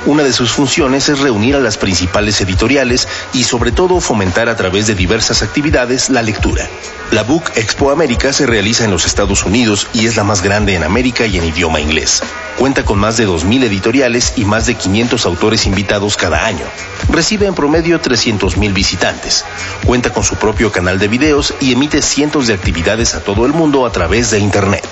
[0.06, 4.56] Una de sus funciones es reunir a las principales editoriales y sobre todo fomentar a
[4.56, 6.68] través de diversas actividades la lectura.
[7.10, 10.74] La Book Expo América se realiza en los Estados Unidos y es la más grande
[10.74, 12.22] en América y en idioma inglés.
[12.56, 16.64] Cuenta con más de 2.000 editoriales y más de 500 autores invitados cada año.
[17.10, 19.44] Recibe en promedio 300.000 visitantes.
[19.84, 23.52] Cuenta con su propio canal de videos y emite cientos de actividades a todo el
[23.52, 24.86] mundo a través de Internet.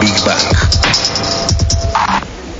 [0.00, 0.38] Big Bang.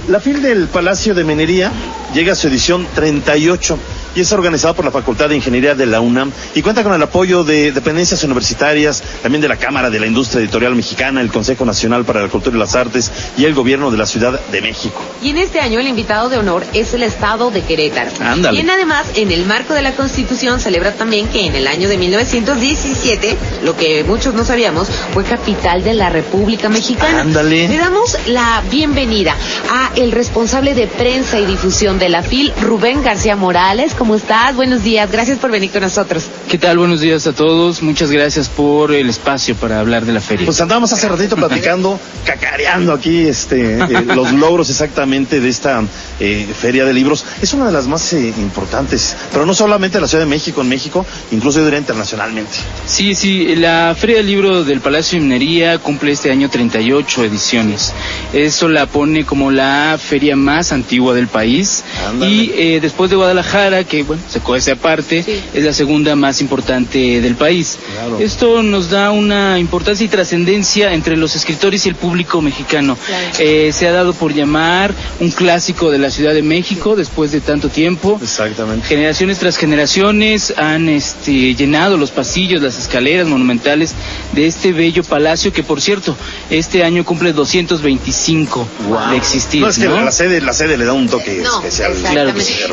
[0.09, 1.72] La FIL del Palacio de Minería
[2.14, 3.78] llega a su edición 38
[4.15, 7.03] y es organizada por la Facultad de Ingeniería de la UNAM y cuenta con el
[7.03, 11.65] apoyo de dependencias universitarias, también de la Cámara de la Industria Editorial Mexicana, el Consejo
[11.65, 15.01] Nacional para la Cultura y las Artes y el Gobierno de la Ciudad de México.
[15.23, 18.11] Y en este año el invitado de honor es el Estado de Querétaro.
[18.21, 18.59] Ándale.
[18.59, 21.99] Quien además, en el marco de la Constitución, celebra también que en el año de
[21.99, 27.21] 1917, lo que muchos no sabíamos, fue capital de la República Mexicana.
[27.21, 27.69] Ándale.
[27.69, 29.37] Le damos la bienvenida
[29.71, 33.95] a el responsable de prensa y difusión de la FIL, Rubén García Morales.
[34.01, 34.57] ¿Cómo estás?
[34.57, 35.12] Buenos días.
[35.12, 36.24] Gracias por venir con nosotros.
[36.48, 36.78] ¿Qué tal?
[36.78, 37.82] Buenos días a todos.
[37.82, 40.46] Muchas gracias por el espacio para hablar de la feria.
[40.46, 45.82] Pues andábamos hace ratito platicando, cacareando aquí este, eh, los logros exactamente de esta
[46.18, 47.26] eh, feria de libros.
[47.42, 50.62] Es una de las más eh, importantes, pero no solamente en la Ciudad de México,
[50.62, 52.53] en México, incluso yo diría internacionalmente.
[52.86, 57.92] Sí, sí, la Feria del Libro del Palacio de Minería cumple este año 38 ediciones.
[58.32, 61.84] Eso la pone como la feria más antigua del país.
[62.09, 62.32] Ándale.
[62.32, 67.20] Y eh, después de Guadalajara, que bueno, se cuece aparte, es la segunda más importante
[67.20, 67.76] del país.
[68.20, 72.97] Esto nos da una importancia y trascendencia entre los escritores y el público mexicano.
[73.41, 77.41] Eh, se ha dado por llamar un clásico de la Ciudad de México después de
[77.41, 78.18] tanto tiempo.
[78.22, 78.86] Exactamente.
[78.86, 83.95] Generaciones tras generaciones han este, llenado los pasillos, las escaleras monumentales
[84.32, 86.16] de este bello palacio que, por cierto,
[86.49, 88.68] este año cumple 225
[89.11, 89.62] de existir.
[89.62, 90.01] No, es que ¿no?
[90.01, 91.93] la sede, la sede le da un toque No, especial.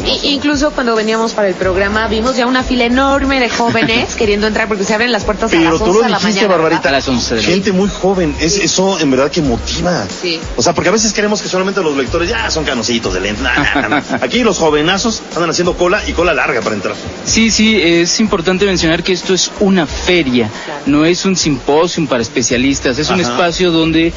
[0.06, 4.46] I- incluso cuando veníamos para el programa vimos ya una fila enorme de jóvenes queriendo
[4.46, 6.42] entrar porque se abren las puertas a Pero las tú 11 lo de la dijiste,
[6.42, 6.64] mañana.
[6.64, 6.92] Barbarita.
[6.92, 7.44] ¿verdad?
[7.46, 8.36] Gente muy joven.
[8.42, 10.06] Es, eso en verdad que motiva.
[10.22, 10.38] Sí.
[10.58, 13.42] O sea, porque a veces creemos que solamente los lectores ya son canositos de lente.
[13.42, 14.02] Nah, nah, nah.
[14.22, 16.96] Aquí los jovenazos andan haciendo cola y cola larga para entrar.
[17.24, 20.50] Sí, sí, es importante mencionar que esto es una feria,
[20.88, 24.12] no es un simposio para especialistas, es un espacio donde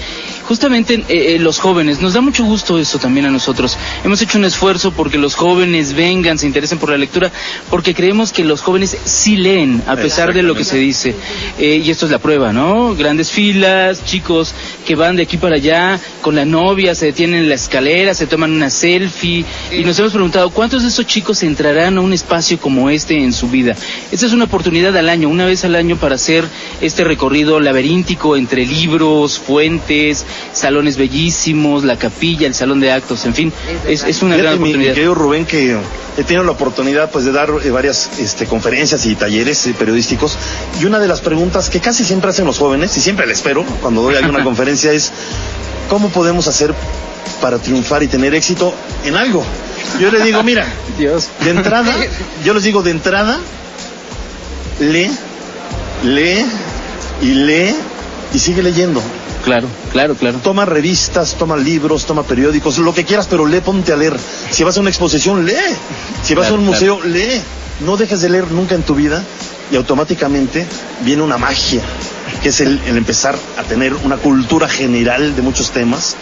[0.51, 3.79] justamente eh, eh, los jóvenes, nos da mucho gusto eso también a nosotros.
[4.03, 7.31] Hemos hecho un esfuerzo porque los jóvenes vengan, se interesen por la lectura,
[7.71, 11.15] porque creemos que los jóvenes sí leen, a pesar de lo que se dice.
[11.57, 12.97] Eh, y esto es la prueba, ¿no?
[12.97, 14.53] Grandes filas, chicos
[14.85, 18.27] que van de aquí para allá con la novia, se detienen en la escalera, se
[18.27, 22.59] toman una selfie y nos hemos preguntado cuántos de esos chicos entrarán a un espacio
[22.59, 23.77] como este en su vida.
[24.11, 26.45] Esta es una oportunidad al año, una vez al año para hacer
[26.81, 33.35] este recorrido laberíntico entre libros, fuentes, salones bellísimos, la capilla, el salón de actos, en
[33.35, 33.53] fin,
[33.87, 34.95] es, es una Fíjate, gran mi- Mi, oportunidad.
[34.95, 35.77] querido Rubén, que
[36.19, 40.37] he tenido la oportunidad pues de dar eh, varias este, conferencias y talleres eh, periodísticos
[40.81, 43.65] y una de las preguntas que casi siempre hacen los jóvenes y siempre la espero
[43.81, 45.13] cuando doy alguna conferencia es
[45.89, 46.75] ¿cómo podemos hacer
[47.41, 48.75] para triunfar y tener éxito
[49.05, 49.43] en algo?
[49.99, 50.67] Yo les digo, mira,
[50.99, 51.29] Dios.
[51.45, 51.95] de entrada,
[52.45, 53.39] yo les digo de entrada,
[54.81, 55.11] lee,
[56.05, 56.45] lee
[57.23, 57.75] y lee
[58.33, 59.03] y sigue leyendo.
[59.45, 60.39] Claro, claro, claro.
[60.43, 64.17] Toma revistas, toma libros, toma periódicos, lo que quieras, pero lee, ponte a leer.
[64.51, 65.55] Si vas a una exposición, lee.
[66.23, 67.11] Si vas Claro, a un museo, claro.
[67.11, 67.41] lee.
[67.81, 69.25] No dejes de leer nunca en tu vida
[69.73, 70.67] y automáticamente
[71.03, 71.83] viene una magia,
[72.43, 76.17] que es el, el empezar a tener una cultura general de muchos temas,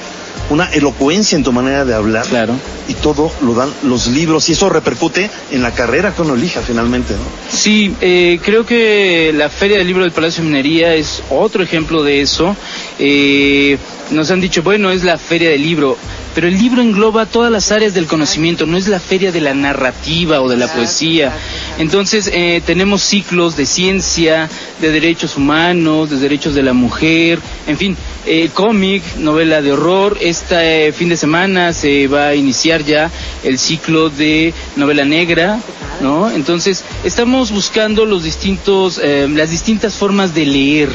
[0.51, 2.27] una elocuencia en tu manera de hablar.
[2.27, 2.55] Claro.
[2.89, 6.63] Y todo lo dan los libros y eso repercute en la carrera que uno elija
[6.63, 7.21] finalmente, ¿no?
[7.55, 12.03] Sí, eh, creo que la Feria del Libro del Palacio de Minería es otro ejemplo
[12.03, 12.57] de eso.
[12.99, 13.79] Eh,
[14.11, 15.97] nos han dicho, bueno, es la Feria del Libro,
[16.35, 19.55] pero el libro engloba todas las áreas del conocimiento, no es la Feria de la
[19.55, 21.33] narrativa o de la poesía.
[21.79, 24.49] Entonces, eh, tenemos ciclos de ciencia,
[24.81, 27.97] de derechos humanos, de derechos de la mujer, en fin,
[28.27, 30.17] eh, cómic, novela de horror.
[30.21, 33.11] Este fin de semana se va a iniciar ya
[33.43, 35.59] el ciclo de novela negra,
[36.01, 36.31] ¿no?
[36.31, 40.89] Entonces, estamos buscando los distintos, eh, las distintas formas de leer,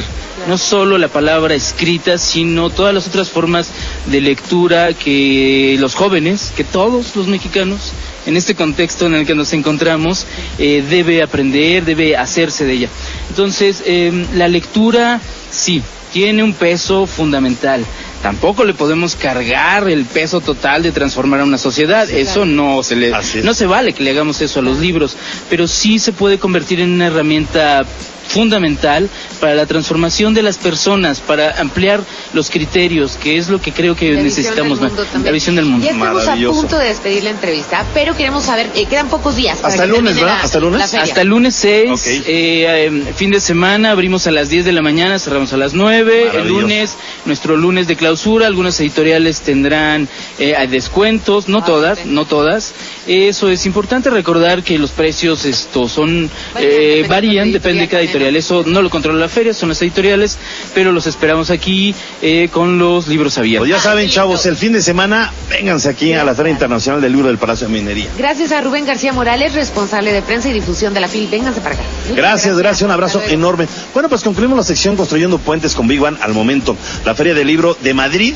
[0.48, 3.70] no solo la palabra escrita, sino todas las otras formas
[4.06, 7.92] de lectura que los jóvenes, que todos los mexicanos,
[8.26, 10.26] en este contexto en el que nos encontramos,
[10.58, 12.88] eh, debe aprender, debe hacerse de ella.
[13.28, 15.20] Entonces, eh, la lectura,
[15.50, 15.82] sí,
[16.12, 17.84] tiene un peso fundamental.
[18.22, 22.08] Tampoco le podemos cargar el peso total de transformar a una sociedad.
[22.08, 25.16] Eso no se le, no se vale que le hagamos eso a los libros,
[25.50, 27.84] pero sí se puede convertir en una herramienta
[28.26, 29.08] fundamental
[29.40, 32.00] para la transformación de las personas, para ampliar
[32.32, 34.92] los criterios, que es lo que creo que La necesitamos más.
[35.22, 35.84] La visión del mundo.
[35.86, 39.58] Ya estamos a punto de despedir la entrevista, pero queremos saber, eh, quedan pocos días.
[39.58, 40.36] para Hasta que lunes, ¿verdad?
[40.38, 40.90] la- Hasta el lunes.
[40.90, 41.02] feria.
[41.04, 44.82] Hasta el lunes 6, eh, eh, fin de semana, abrimos a las 10 de la
[44.82, 46.30] mañana, cerramos a las 9.
[46.34, 46.94] El lunes,
[47.24, 50.08] nuestro lunes de clausura, algunas editoriales tendrán
[50.38, 52.72] eh, descuentos, no todas, no todas.
[53.06, 58.13] Eso es importante recordar que los precios estos son eh, varían, depende de cada editorial.
[58.22, 60.38] Eso no lo controla la feria, son las editoriales,
[60.74, 63.68] pero los esperamos aquí eh, con los libros abiertos.
[63.68, 67.12] Pues ya saben, chavos, el fin de semana, vénganse aquí a la Feria Internacional del
[67.12, 68.08] Libro del Palacio de Minería.
[68.16, 71.28] Gracias a Rubén García Morales, responsable de prensa y difusión de la FIL.
[71.28, 71.84] Vénganse para acá.
[72.14, 73.66] Gracias, gracias, un abrazo enorme.
[73.92, 76.76] Bueno, pues concluimos la sección Construyendo Puentes con Big One al momento.
[77.04, 78.34] La Feria del Libro de Madrid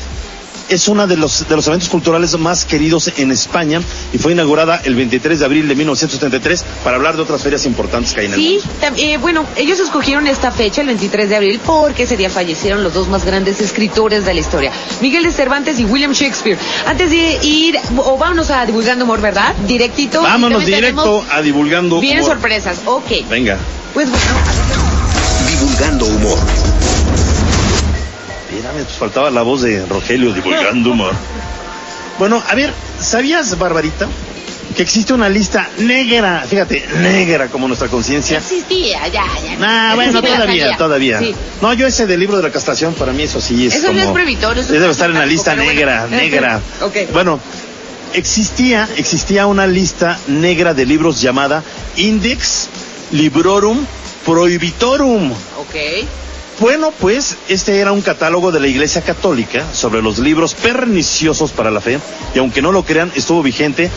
[0.69, 3.81] es uno de los, de los eventos culturales más queridos en España
[4.13, 8.13] y fue inaugurada el 23 de abril de 1973 para hablar de otras ferias importantes
[8.13, 8.73] que hay en el Sí, mundo.
[8.81, 12.83] tam- eh, bueno, ellos escogieron esta fecha, el 23 de abril, porque ese día fallecieron
[12.83, 16.57] los dos más grandes escritores de la historia, Miguel de Cervantes y William Shakespeare.
[16.85, 19.55] Antes de ir, o vámonos a Divulgando Humor, ¿verdad?
[19.67, 20.21] Directito.
[20.21, 21.99] Vámonos directo tenemos a divulgando.
[21.99, 22.33] Vienen humor.
[22.35, 23.27] sorpresas, ok.
[23.29, 23.57] Venga.
[23.93, 24.25] Pues bueno,
[25.49, 26.37] Divulgando humor.
[28.49, 31.13] Espérame, pues faltaba la voz de Rogelio divulgando humor.
[32.17, 34.07] Bueno, a ver, ¿sabías, Barbarita,
[34.75, 38.39] que existe una lista negra, fíjate, negra como nuestra conciencia?
[38.39, 39.57] existía, ya, ya.
[39.61, 41.19] Ah, bueno, sí todavía, todavía.
[41.19, 41.35] Sí.
[41.61, 44.01] No, yo ese del libro de la castración, para mí eso sí es Eso no
[44.01, 46.17] es prohibitorio, eso Debe es estar en la lista negra, bueno.
[46.23, 46.61] negra.
[46.81, 46.95] Ok.
[47.13, 47.39] Bueno,
[48.13, 51.63] existía, existía una lista negra de libros llamada
[51.97, 52.67] Index
[53.11, 53.85] Librorum
[54.25, 55.31] Prohibitorum.
[55.31, 55.75] Ok.
[56.59, 61.71] Bueno, pues este era un catálogo de la Iglesia Católica sobre los libros perniciosos para
[61.71, 61.99] la fe
[62.35, 63.89] y aunque no lo crean, estuvo vigente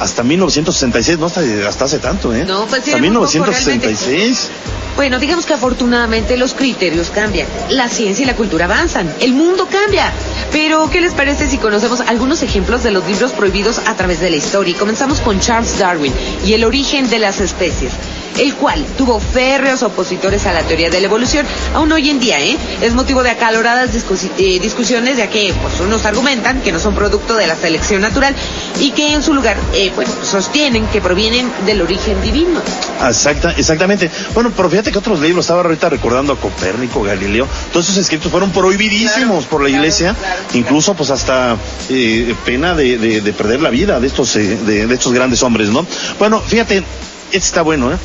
[0.00, 2.44] hasta 1966, no hasta, hasta hace tanto, ¿eh?
[2.44, 4.50] No, pues sí, hasta muy poco, 1966.
[4.96, 9.68] Bueno, digamos que afortunadamente los criterios cambian, la ciencia y la cultura avanzan, el mundo
[9.70, 10.12] cambia.
[10.50, 14.30] Pero, ¿qué les parece si conocemos algunos ejemplos de los libros prohibidos a través de
[14.30, 14.72] la historia?
[14.72, 16.12] Y comenzamos con Charles Darwin
[16.44, 17.92] y el origen de las especies
[18.38, 22.38] el cual tuvo férreos opositores a la teoría de la evolución, aún hoy en día,
[22.40, 22.56] ¿eh?
[22.82, 23.90] Es motivo de acaloradas
[24.38, 28.34] eh, discusiones, ya que pues, unos argumentan que no son producto de la selección natural
[28.80, 32.60] y que en su lugar, eh, pues, sostienen que provienen del origen divino.
[33.06, 34.10] Exacta, exactamente.
[34.34, 38.30] Bueno, pero fíjate que otros libros, estaba ahorita recordando a Copérnico, Galileo, todos esos escritos
[38.30, 40.14] fueron prohibidísimos por la iglesia,
[40.54, 41.56] incluso pues hasta
[41.88, 45.42] eh, pena de, de- de perder la vida de estos, eh, de, de estos grandes
[45.42, 45.86] hombres, ¿no?
[46.18, 47.96] Bueno, fíjate, este está bueno, ¿eh?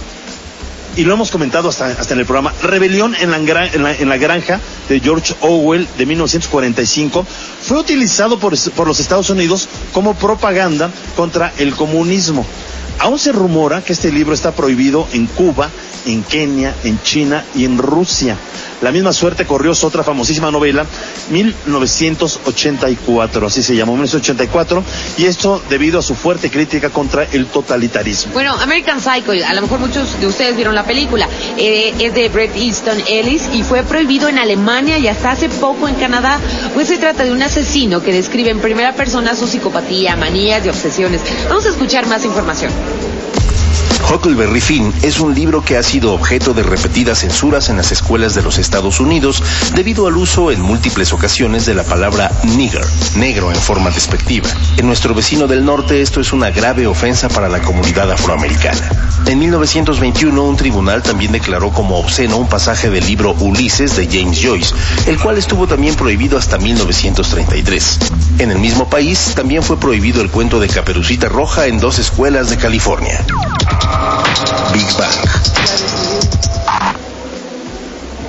[0.95, 2.53] Y lo hemos comentado hasta, hasta en el programa.
[2.61, 4.59] Rebelión en la, en la- en la granja
[4.89, 7.25] de George Orwell de 1945
[7.61, 12.45] fue utilizado por, por los Estados Unidos como propaganda contra el comunismo.
[12.99, 15.69] Aún se rumora que este libro está prohibido en Cuba,
[16.05, 18.37] en Kenia, en China y en Rusia.
[18.81, 20.85] La misma suerte corrió su otra famosísima novela,
[21.29, 24.83] 1984, así se llamó, 1984,
[25.17, 28.33] y esto debido a su fuerte crítica contra el totalitarismo.
[28.33, 32.27] Bueno, American Psycho, a lo mejor muchos de ustedes vieron la película, eh, es de
[32.27, 36.39] Bret Easton Ellis y fue prohibido en Alemania y hasta hace poco en Canadá.
[36.73, 40.69] Pues se trata de un asesino que describe en primera persona su psicopatía, manías y
[40.69, 41.21] obsesiones.
[41.47, 42.71] Vamos a escuchar más información.
[44.11, 48.35] Huckleberry Finn es un libro que ha sido objeto de repetidas censuras en las escuelas
[48.35, 49.41] de los Estados Unidos
[49.75, 52.85] debido al uso en múltiples ocasiones de la palabra nigger,
[53.15, 54.49] negro en forma despectiva.
[54.77, 58.89] En nuestro vecino del norte esto es una grave ofensa para la comunidad afroamericana.
[59.25, 64.39] En 1921 un tribunal también declaró como obsceno un pasaje del libro Ulises de James
[64.43, 64.75] Joyce,
[65.07, 67.99] el cual estuvo también prohibido hasta 1933.
[68.39, 72.49] En el mismo país también fue prohibido el cuento de Caperucita Roja en dos escuelas
[72.49, 73.23] de California.
[74.73, 76.02] Big Bang.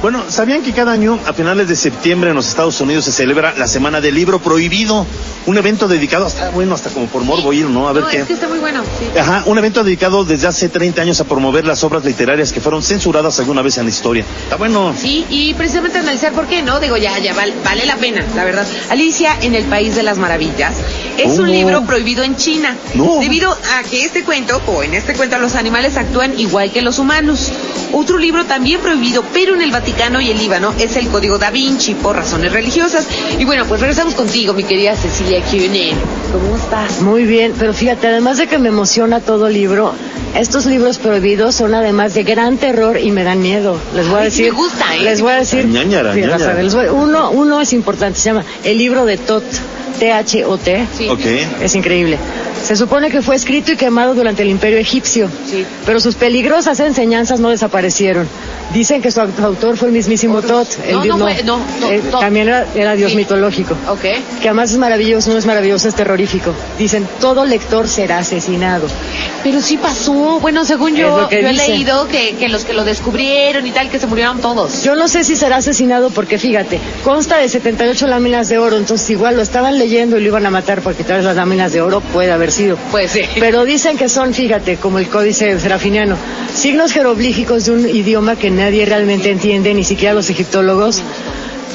[0.05, 3.55] Bueno, ¿sabían que cada año a finales de septiembre en los Estados Unidos se celebra
[3.57, 5.07] la Semana del Libro Prohibido?
[5.47, 7.89] Un evento dedicado hasta, bueno, hasta como por morbo ir, ¿no?
[7.89, 8.19] A ver no, qué.
[8.19, 8.83] es que está muy bueno.
[8.99, 9.19] sí.
[9.19, 12.83] Ajá, un evento dedicado desde hace 30 años a promover las obras literarias que fueron
[12.83, 14.27] censuradas alguna vez en la historia.
[14.43, 14.95] Está bueno.
[14.99, 16.81] Sí, y precisamente analizar por qué, ¿no?
[16.81, 18.67] Digo, ya, ya val- vale la pena, la verdad.
[18.91, 20.75] Alicia en el País de las Maravillas
[21.17, 21.49] es un ¿Cómo?
[21.49, 22.77] libro prohibido en China.
[22.95, 23.21] No.
[23.21, 26.99] Debido a que este cuento, o en este cuento, los animales actúan igual que los
[26.99, 27.51] humanos.
[27.93, 31.51] Otro libro también prohibido, pero en el Vaticano y el Líbano, es el Código da
[31.51, 33.07] Vinci por razones religiosas.
[33.39, 35.97] Y bueno, pues regresamos contigo, mi querida Cecilia Cunen.
[36.33, 37.01] ¿Cómo estás?
[37.01, 39.95] Muy bien, pero fíjate, además de que me emociona todo libro,
[40.35, 43.77] estos libros prohibidos son además de gran terror y me dan miedo.
[43.95, 44.45] Les voy a Ay, decir.
[44.47, 45.01] me gusta, ¿eh?
[45.01, 45.65] Les voy a decir.
[45.67, 46.55] Ñañara, Sí, ñañara.
[46.73, 49.45] voy- uno, uno es importante, se llama El libro de Tot,
[49.99, 50.87] T-H-O-T.
[50.97, 51.09] Sí.
[51.09, 51.21] Ok.
[51.63, 52.19] Es increíble.
[52.65, 55.67] Se supone que fue escrito y quemado durante el Imperio Egipcio, Sí.
[55.85, 58.27] pero sus peligrosas enseñanzas no desaparecieron.
[58.73, 60.67] Dicen que su aut- autor fue el mismísimo Tot.
[60.87, 62.21] el No, dios- no fue- no, no, eh, Tot.
[62.21, 63.17] También era, era dios Sí.
[63.19, 63.75] mitológico.
[63.89, 64.01] Ok.
[64.41, 66.53] Que además es maravilloso, no es maravilloso, es terrorífico.
[66.79, 68.87] Dicen, todo lector será asesinado.
[69.43, 70.41] Pero sí pasó.
[70.41, 73.99] Bueno, según yo, yo he leído que, que los que lo descubrieron y tal, que
[73.99, 74.83] se murieron todos.
[74.83, 79.09] Yo no sé si será asesinado porque fíjate, consta de 78 láminas de oro, entonces
[79.11, 82.01] igual lo estaban leyendo y lo iban a matar por quitarles las láminas de oro,
[82.01, 82.77] puede haber sido.
[82.91, 83.21] Pues sí.
[83.39, 86.17] Pero dicen que son, fíjate, como el códice serafiniano,
[86.55, 91.03] signos jeroglíficos de un idioma que nadie realmente entiende, ni siquiera los egiptólogos,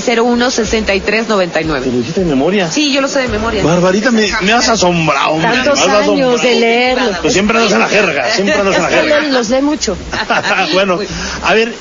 [0.00, 1.52] 5601-6399.
[1.52, 2.70] Te lo dijiste de memoria.
[2.70, 3.62] Sí, yo lo sé de memoria.
[3.64, 5.30] Barbarita, me, me has asombrado.
[5.32, 6.36] hombre, Tantos has años asombrado.
[6.38, 7.18] de leerlos.
[7.20, 9.22] Pues siempre andas en la jerga, siempre andas en la jerga.
[9.28, 9.96] los lee mucho.
[10.74, 10.98] bueno,
[11.44, 11.72] a ver,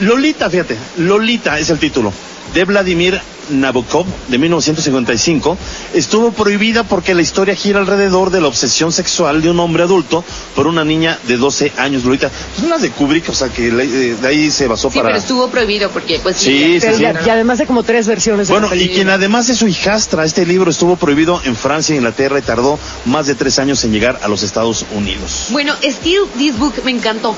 [0.00, 2.12] Lolita, fíjate, Lolita es el título,
[2.54, 3.20] de Vladimir
[3.50, 5.56] Nabokov, de 1955,
[5.94, 10.24] estuvo prohibida porque la historia gira alrededor de la obsesión sexual de un hombre adulto
[10.54, 12.30] por una niña de 12 años, Lolita.
[12.56, 15.08] Es una de Kubrick, o sea, que le- eh, de ahí se basó Sí, para...
[15.08, 17.02] pero estuvo prohibido porque, pues Sí, sí, sí.
[17.02, 18.48] y además de como tres versiones.
[18.48, 22.42] Bueno, y quien además es su hijastra, este libro estuvo prohibido en Francia Inglaterra y
[22.42, 25.46] tardó más de tres años en llegar a los Estados Unidos.
[25.50, 27.34] Bueno, Steal This Book me encantó.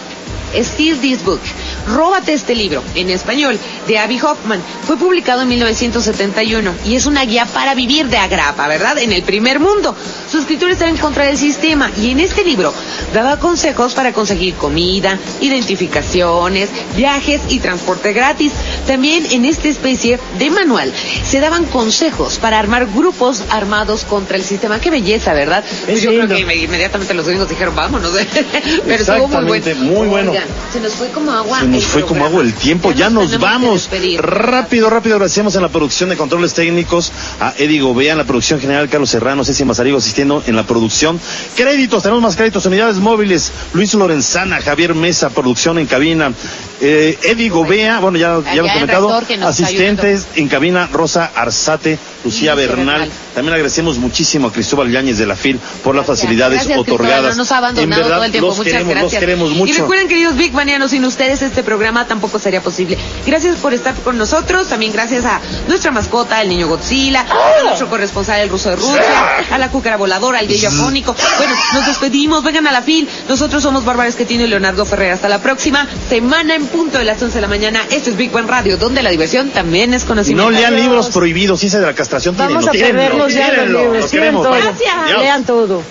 [0.54, 1.40] Steal This Book.
[1.88, 3.58] Róbate este libro, en español,
[3.88, 4.60] de Abby Hoffman.
[4.86, 8.98] Fue publicado en 1971 y es una guía para vivir de agrapa, ¿verdad?
[8.98, 9.94] En el primer mundo.
[10.30, 12.72] Su escritor está en contra del sistema y en este libro
[13.12, 18.52] daba consejos para conseguir comida, identificaciones, viajes y transporte gratis.
[18.86, 20.92] También en esta especie de manual
[21.24, 24.80] se daban consejos para armar grupos armados contra el sistema.
[24.80, 25.64] Qué belleza, ¿verdad?
[25.86, 28.12] Pues yo creo que inme- inmediatamente los gringos dijeron, vámonos.
[28.86, 29.54] Pero estuvo muy bueno.
[29.54, 30.30] Exactamente, muy bueno.
[30.32, 31.60] Oigan, se nos fue como agua.
[31.60, 33.88] Se nos fue como agua el tiempo, ya, nos que vamos.
[34.18, 38.60] Rápido, rápido, agradecemos en la producción de controles técnicos a Eddie Gobea, en la producción
[38.60, 41.20] general Carlos Serrano, Ceci Mazarigo asistiendo en la producción.
[41.56, 46.32] Créditos, tenemos más créditos, unidades móviles, Luis Lorenzana, Javier Mesa, producción en cabina.
[46.80, 52.54] Eh, Eddie Gobea, bueno, ya, ya lo he comentado, asistentes en cabina, Rosa Arzate, Lucía
[52.54, 53.08] Bernal.
[53.34, 57.36] También agradecemos muchísimo a Cristóbal Yáñez de la FIL por las facilidades Gracias, otorgadas.
[57.36, 58.48] No nos ha abandonado en verdad, todo el tiempo.
[58.48, 59.12] los Muchas queremos, gracias.
[59.12, 59.72] los queremos mucho.
[59.72, 62.98] Y recuerden, queridos Big Banianos, sin ustedes este programa tampoco sería posible.
[63.26, 64.68] Gracias por estar con nosotros.
[64.68, 69.02] También gracias a nuestra mascota, el niño Godzilla, a nuestro corresponsal, el ruso de Rusia,
[69.50, 71.14] a la cúcara voladora, el gay afónico.
[71.38, 72.44] Bueno, nos despedimos.
[72.44, 73.08] Vengan a la FIL.
[73.28, 75.12] Nosotros somos Bárbara Esquetino y Leonardo Ferrer.
[75.12, 77.80] Hasta la próxima semana en punto de las 11 de la mañana.
[77.90, 80.50] Esto es Big Bang Radio, donde la diversión también es conocimiento.
[80.50, 83.50] no lean libros prohibidos, y ese de la Vamos tírenlo, a tírenlo, perdernos ya los
[83.54, 84.02] tírenlo, libros.
[84.02, 84.46] los queremos.
[84.46, 85.18] Gracias.
[85.18, 85.82] Lean todo.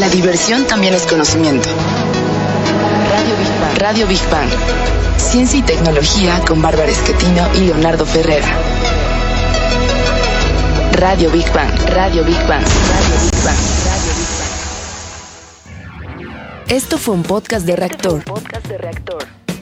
[0.00, 1.68] La diversión también es conocimiento.
[3.10, 3.78] Radio Big Bang.
[3.78, 4.48] Radio Big Bang.
[5.18, 8.46] Ciencia y tecnología con Bárbara Esquetino y Leonardo Ferrera.
[10.92, 11.70] Radio Big Bang.
[11.90, 12.64] Radio Big Bang.
[12.64, 13.56] Radio Big Bang.
[16.68, 18.22] Esto fue un podcast de reactor.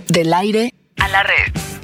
[0.08, 1.83] Del aire A la red.